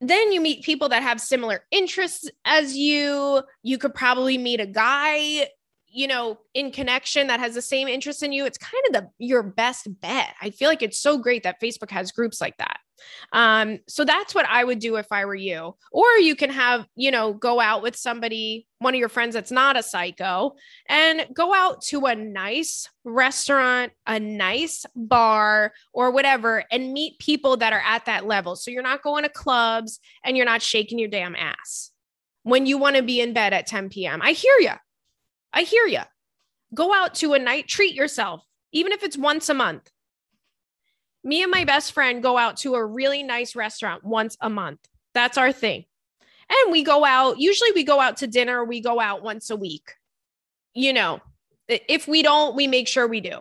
[0.00, 3.42] then you meet people that have similar interests as you.
[3.62, 5.48] You could probably meet a guy,
[5.88, 8.44] you know, in connection that has the same interest in you.
[8.44, 10.34] It's kind of the your best bet.
[10.40, 12.78] I feel like it's so great that Facebook has groups like that.
[13.32, 15.76] Um, so that's what I would do if I were you.
[15.90, 19.50] Or you can have, you know, go out with somebody, one of your friends that's
[19.50, 20.54] not a psycho,
[20.88, 27.56] and go out to a nice restaurant, a nice bar, or whatever, and meet people
[27.58, 28.56] that are at that level.
[28.56, 31.90] So you're not going to clubs and you're not shaking your damn ass
[32.42, 34.20] when you want to be in bed at 10 p.m.
[34.22, 34.72] I hear you.
[35.52, 36.00] I hear you.
[36.74, 39.90] Go out to a night, treat yourself, even if it's once a month
[41.24, 44.80] me and my best friend go out to a really nice restaurant once a month.
[45.14, 45.84] That's our thing.
[46.48, 49.56] And we go out, usually we go out to dinner, we go out once a
[49.56, 49.92] week.
[50.74, 51.20] You know,
[51.68, 53.40] if we don't, we make sure we do.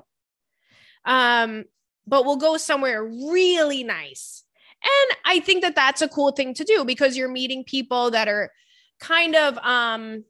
[1.05, 1.65] Um,
[2.07, 4.43] but we'll go somewhere really nice.
[4.83, 8.27] And I think that that's a cool thing to do because you're meeting people that
[8.27, 8.51] are
[8.99, 10.23] kind of um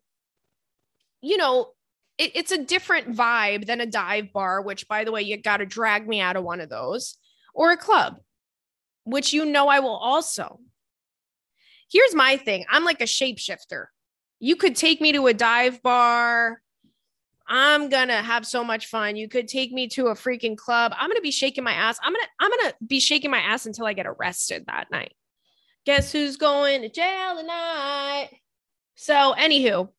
[1.21, 1.67] you know,
[2.17, 5.57] it, it's a different vibe than a dive bar, which by the way, you got
[5.57, 7.17] to drag me out of one of those
[7.53, 8.17] or a club,
[9.03, 10.59] which you know I will also.
[11.91, 13.85] Here's my thing I'm like a shapeshifter.
[14.39, 16.61] You could take me to a dive bar.
[17.47, 19.17] I'm gonna have so much fun.
[19.17, 20.93] You could take me to a freaking club.
[20.97, 21.99] I'm gonna be shaking my ass.
[22.01, 25.13] I'm gonna I'm gonna be shaking my ass until I get arrested that night.
[25.85, 28.29] Guess who's going to jail tonight?
[28.95, 29.89] So, anywho,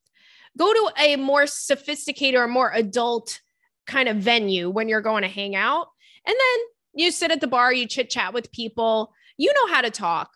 [0.57, 3.41] go to a more sophisticated or more adult
[3.87, 5.89] kind of venue when you're going to hang out.
[6.27, 6.59] And then
[6.95, 10.31] you sit at the bar, you chit chat with people, you know how to talk.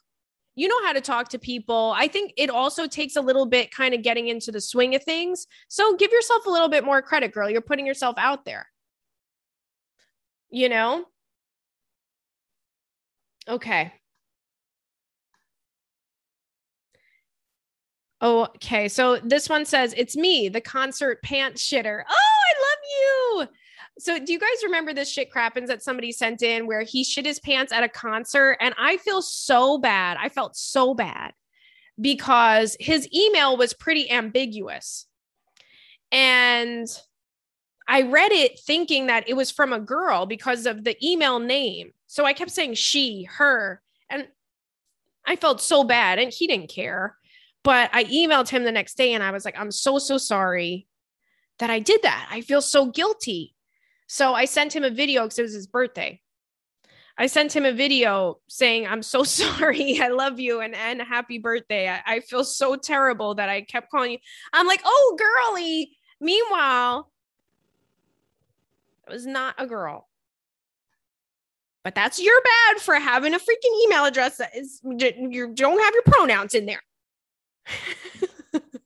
[0.58, 1.92] You know how to talk to people.
[1.94, 5.04] I think it also takes a little bit kind of getting into the swing of
[5.04, 5.46] things.
[5.68, 7.50] So give yourself a little bit more credit, girl.
[7.50, 8.66] You're putting yourself out there.
[10.48, 11.04] You know?
[13.46, 13.92] Okay.
[18.22, 22.02] Okay, so this one says, It's me, the concert pants shitter.
[22.08, 22.14] Oh,
[22.48, 23.65] I love you.
[23.98, 27.24] So, do you guys remember this shit crappens that somebody sent in where he shit
[27.24, 28.58] his pants at a concert?
[28.60, 30.18] And I feel so bad.
[30.20, 31.32] I felt so bad
[31.98, 35.06] because his email was pretty ambiguous.
[36.12, 36.86] And
[37.88, 41.92] I read it thinking that it was from a girl because of the email name.
[42.06, 43.80] So I kept saying she, her,
[44.10, 44.28] and
[45.24, 46.18] I felt so bad.
[46.18, 47.16] And he didn't care.
[47.62, 50.86] But I emailed him the next day and I was like, I'm so, so sorry
[51.58, 52.28] that I did that.
[52.30, 53.55] I feel so guilty.
[54.06, 56.20] So I sent him a video because it was his birthday.
[57.18, 60.00] I sent him a video saying, I'm so sorry.
[60.00, 61.88] I love you and, and happy birthday.
[61.88, 64.18] I, I feel so terrible that I kept calling you.
[64.52, 65.96] I'm like, oh, girly.
[66.20, 67.10] Meanwhile,
[69.06, 70.08] That was not a girl.
[71.84, 75.94] But that's your bad for having a freaking email address that is you don't have
[75.94, 76.82] your pronouns in there.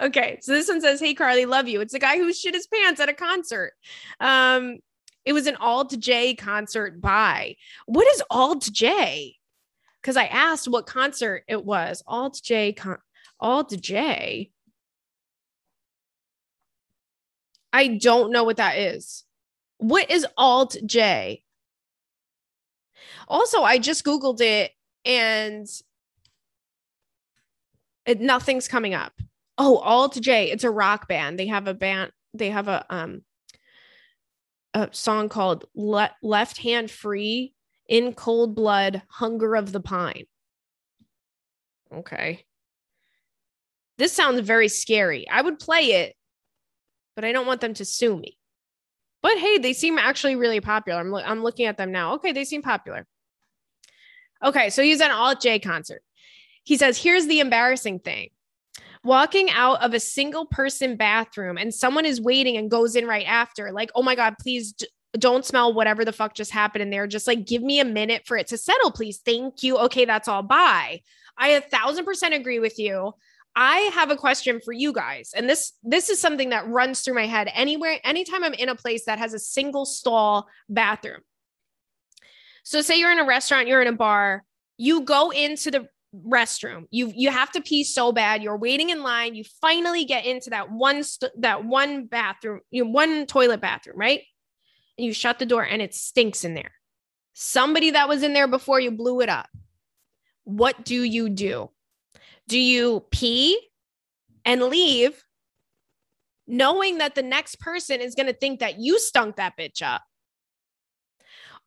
[0.00, 2.66] okay, so this one says, "Hey Carly, love you." It's a guy who shit his
[2.66, 3.72] pants at a concert.
[4.20, 4.78] Um,
[5.24, 7.56] it was an Alt J concert by.
[7.86, 9.36] What is Alt J?
[10.00, 12.02] Because I asked what concert it was.
[12.06, 12.98] Alt J con-
[13.40, 14.50] Alt J.
[17.72, 19.24] I don't know what that is.
[19.78, 21.42] What is Alt J?
[23.26, 24.70] Also, I just Googled it
[25.04, 25.66] and
[28.06, 29.12] it, nothing's coming up.
[29.56, 30.50] Oh, Alt J.
[30.50, 31.38] It's a rock band.
[31.38, 32.10] They have a band.
[32.32, 33.22] They have a um
[34.74, 37.54] a song called Le- Left Hand Free
[37.88, 40.24] in Cold Blood Hunger of the Pine.
[41.92, 42.44] Okay.
[43.98, 45.28] This sounds very scary.
[45.28, 46.16] I would play it,
[47.14, 48.36] but I don't want them to sue me.
[49.22, 50.98] But hey, they seem actually really popular.
[50.98, 52.14] I'm, lo- I'm looking at them now.
[52.14, 53.06] Okay, they seem popular.
[54.42, 56.02] Okay, so he's at an Alt J concert.
[56.64, 58.30] He says, Here's the embarrassing thing
[59.04, 63.26] walking out of a single person bathroom and someone is waiting and goes in right
[63.26, 64.88] after, like, oh my God, please d-
[65.18, 67.06] don't smell whatever the fuck just happened in there.
[67.06, 69.18] Just like give me a minute for it to settle, please.
[69.24, 69.78] Thank you.
[69.78, 70.42] Okay, that's all.
[70.42, 71.02] Bye.
[71.36, 73.12] I a thousand percent agree with you.
[73.56, 75.32] I have a question for you guys.
[75.36, 78.74] And this this is something that runs through my head anywhere anytime I'm in a
[78.74, 81.20] place that has a single stall bathroom.
[82.64, 84.44] So say you're in a restaurant, you're in a bar,
[84.76, 85.88] you go into the
[86.26, 86.86] restroom.
[86.90, 88.42] You you have to pee so bad.
[88.42, 89.34] You're waiting in line.
[89.34, 93.98] You finally get into that one st- that one bathroom, you know, one toilet bathroom,
[93.98, 94.22] right?
[94.98, 96.72] And you shut the door and it stinks in there.
[97.32, 99.48] Somebody that was in there before you blew it up.
[100.44, 101.70] What do you do?
[102.46, 103.58] Do you pee
[104.44, 105.24] and leave
[106.46, 110.02] knowing that the next person is going to think that you stunk that bitch up?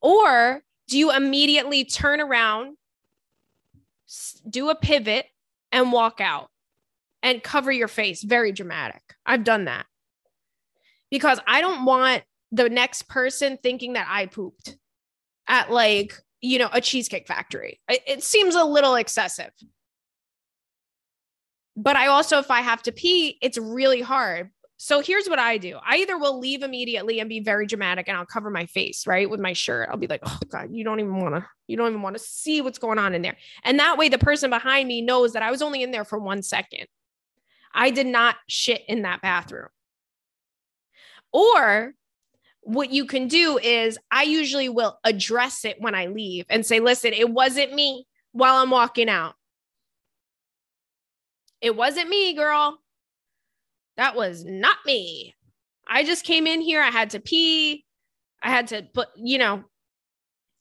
[0.02, 2.76] Or do you immediately turn around
[4.49, 5.26] do a pivot
[5.72, 6.49] and walk out
[7.24, 8.24] and cover your face.
[8.24, 9.01] Very dramatic.
[9.26, 9.86] I've done that
[11.12, 14.78] because I don't want the next person thinking that I pooped
[15.47, 17.80] at like, you know, a cheesecake factory.
[17.89, 19.51] It, it seems a little excessive.
[21.76, 25.57] But I also, if I have to pee, it's really hard so here's what I
[25.57, 25.80] do.
[25.84, 29.28] I either will leave immediately and be very dramatic and I'll cover my face, right?
[29.28, 29.89] With my shirt.
[29.89, 32.23] I'll be like, oh God, you don't even want to, you don't even want to
[32.23, 33.38] see what's going on in there.
[33.63, 36.19] And that way the person behind me knows that I was only in there for
[36.19, 36.86] one second.
[37.73, 39.69] I did not shit in that bathroom.
[41.34, 41.93] Or
[42.61, 46.80] what you can do is I usually will address it when I leave and say,
[46.80, 49.34] listen, it wasn't me while I'm walking out.
[51.61, 52.80] It wasn't me, girl.
[53.98, 55.36] That was not me.
[55.88, 56.82] I just came in here.
[56.82, 57.86] I had to pee.
[58.41, 59.64] I had to put, you know,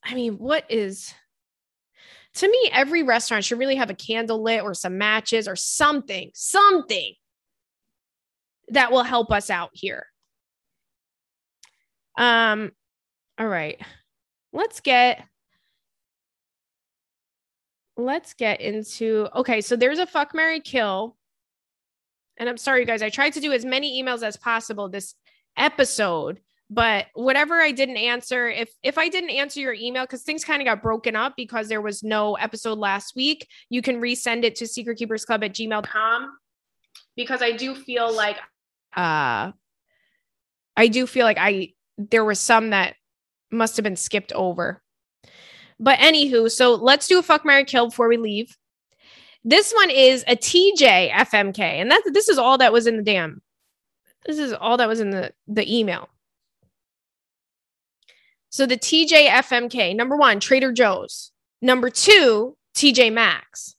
[0.03, 1.13] I mean, what is
[2.35, 6.29] to me, every restaurant should really have a candle lit or some matches or something,
[6.33, 7.13] something
[8.69, 10.05] that will help us out here.
[12.17, 12.71] Um,
[13.39, 13.79] all right.
[14.53, 15.23] Let's get
[17.95, 21.17] let's get into okay, so there's a fuck Mary kill
[22.37, 25.15] and I'm sorry, guys, I tried to do as many emails as possible this
[25.57, 30.43] episode, but whatever I didn't answer, if if I didn't answer your email because things
[30.43, 34.43] kind of got broken up because there was no episode last week, you can resend
[34.43, 36.37] it to secretkeepersclub at gmail.com
[37.15, 38.37] because I do feel like
[38.95, 39.51] uh
[40.75, 42.95] I do feel like I there was some that
[43.51, 44.81] must have been skipped over.
[45.79, 48.55] But anywho, so let's do a fuck Mary Kill before we leave.
[49.43, 53.03] This one is a TJ FMK, and that's this is all that was in the
[53.03, 53.41] damn.
[54.25, 56.09] This is all that was in the the email.
[58.49, 61.31] So the TJ FMK, number one, Trader Joe's.
[61.61, 63.75] Number two, TJ Maxx.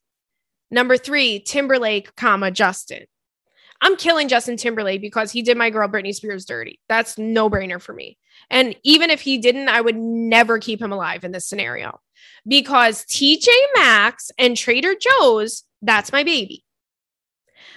[0.71, 3.05] Number three, Timberlake, comma Justin.
[3.81, 6.81] I'm killing Justin Timberlake because he did my girl Britney Spears dirty.
[6.89, 8.19] That's no brainer for me.
[8.51, 12.01] And even if he didn't, I would never keep him alive in this scenario
[12.47, 16.65] because TJ Maxx and Trader Joe's, that's my baby.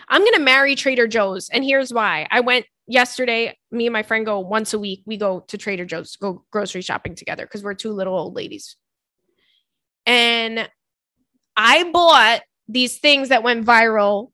[0.07, 1.49] I'm going to marry Trader Joe's.
[1.49, 2.27] And here's why.
[2.29, 5.03] I went yesterday, me and my friend go once a week.
[5.05, 8.75] We go to Trader Joe's, go grocery shopping together because we're two little old ladies.
[10.05, 10.69] And
[11.55, 14.31] I bought these things that went viral.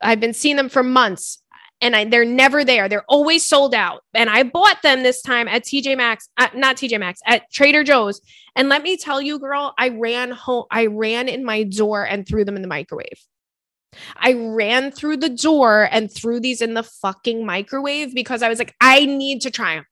[0.00, 1.42] I've been seeing them for months
[1.80, 2.88] and I, they're never there.
[2.88, 4.02] They're always sold out.
[4.14, 7.84] And I bought them this time at TJ Maxx, uh, not TJ Maxx, at Trader
[7.84, 8.20] Joe's.
[8.54, 10.64] And let me tell you, girl, I ran home.
[10.70, 13.24] I ran in my door and threw them in the microwave.
[14.16, 18.58] I ran through the door and threw these in the fucking microwave because I was
[18.58, 19.86] like, I need to try them.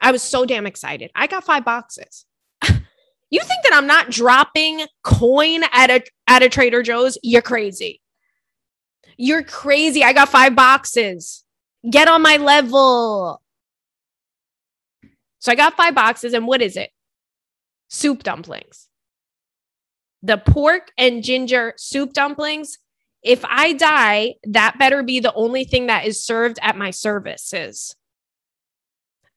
[0.00, 1.10] I was so damn excited.
[1.14, 2.26] I got five boxes.
[2.62, 7.18] you think that I'm not dropping coin at a at a Trader Joe's?
[7.22, 8.00] You're crazy.
[9.22, 10.02] You're crazy.
[10.02, 11.44] I got five boxes.
[11.88, 13.42] Get on my level.
[15.40, 16.88] So I got five boxes, and what is it?
[17.88, 18.88] Soup dumplings.
[20.22, 22.78] The pork and ginger soup dumplings.
[23.22, 27.94] If I die, that better be the only thing that is served at my services.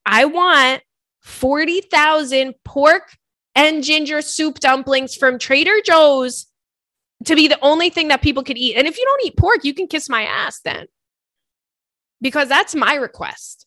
[0.06, 0.82] I want
[1.24, 3.18] 40,000 pork
[3.54, 6.48] and ginger soup dumplings from Trader Joe's
[7.26, 8.76] to be the only thing that people could eat.
[8.76, 10.88] And if you don't eat pork, you can kiss my ass then.
[12.22, 13.66] Because that's my request.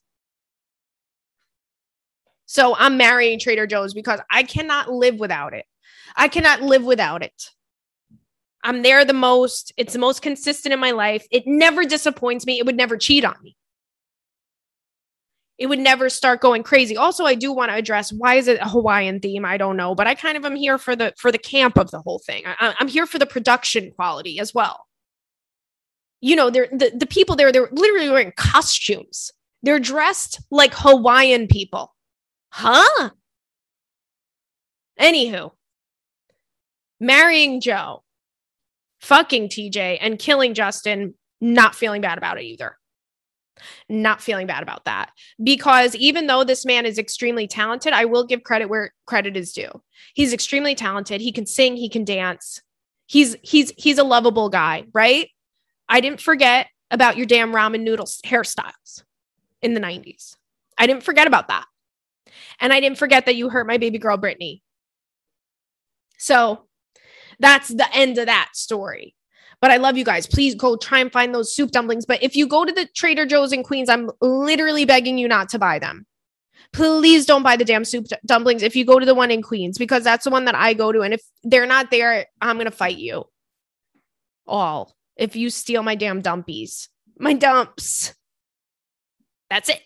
[2.47, 5.67] So I'm marrying Trader Joe's because I cannot live without it.
[6.17, 7.51] I cannot live without it.
[8.63, 9.73] I'm there the most.
[9.77, 11.27] It's the most consistent in my life.
[11.31, 12.59] It never disappoints me.
[12.59, 13.57] It would never cheat on me
[15.59, 16.97] it would never start going crazy.
[16.97, 19.45] Also, I do want to address why is it a Hawaiian theme?
[19.45, 21.91] I don't know, but I kind of am here for the for the camp of
[21.91, 22.43] the whole thing.
[22.47, 24.87] I, am here for the production quality as well.
[26.21, 29.31] You know, they're the, the people there, they're literally wearing costumes.
[29.63, 31.95] They're dressed like Hawaiian people.
[32.51, 33.11] Huh?
[35.01, 35.53] Anywho,
[37.01, 38.03] marrying Joe,
[39.01, 42.77] fucking TJ, and killing Justin, not feeling bad about it either
[43.89, 45.11] not feeling bad about that
[45.43, 49.53] because even though this man is extremely talented, I will give credit where credit is
[49.53, 49.83] due.
[50.15, 51.21] He's extremely talented.
[51.21, 52.63] He can sing, he can dance.
[53.07, 55.31] He's he's he's a lovable guy, right?
[55.89, 59.03] I didn't forget about your damn ramen noodles hairstyles
[59.63, 60.37] in the 90s.
[60.79, 61.65] I didn't forget about that.
[62.61, 64.63] And I didn't forget that you hurt my baby girl Britney.
[66.19, 66.67] So
[67.39, 69.16] that's the end of that story.
[69.61, 70.27] But I love you guys.
[70.27, 72.05] Please go try and find those soup dumplings.
[72.05, 75.49] But if you go to the Trader Joe's in Queens, I'm literally begging you not
[75.51, 76.07] to buy them.
[76.73, 79.79] Please don't buy the damn soup dumplings if you go to the one in Queens
[79.79, 81.01] because that's the one that I go to.
[81.01, 83.25] And if they're not there, I'm going to fight you
[84.47, 86.89] all if you steal my damn dumpies,
[87.19, 88.15] my dumps.
[89.49, 89.81] That's it.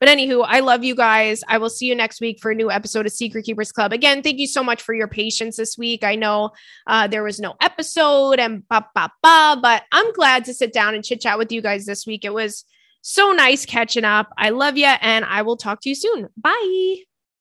[0.00, 1.44] But anywho, I love you guys.
[1.46, 3.92] I will see you next week for a new episode of Secret Keepers Club.
[3.92, 6.02] Again, thank you so much for your patience this week.
[6.02, 6.50] I know
[6.86, 10.94] uh, there was no episode and ba ba ba, but I'm glad to sit down
[10.94, 12.24] and chit chat with you guys this week.
[12.24, 12.64] It was
[13.02, 14.32] so nice catching up.
[14.38, 16.28] I love you, and I will talk to you soon.
[16.36, 17.09] Bye.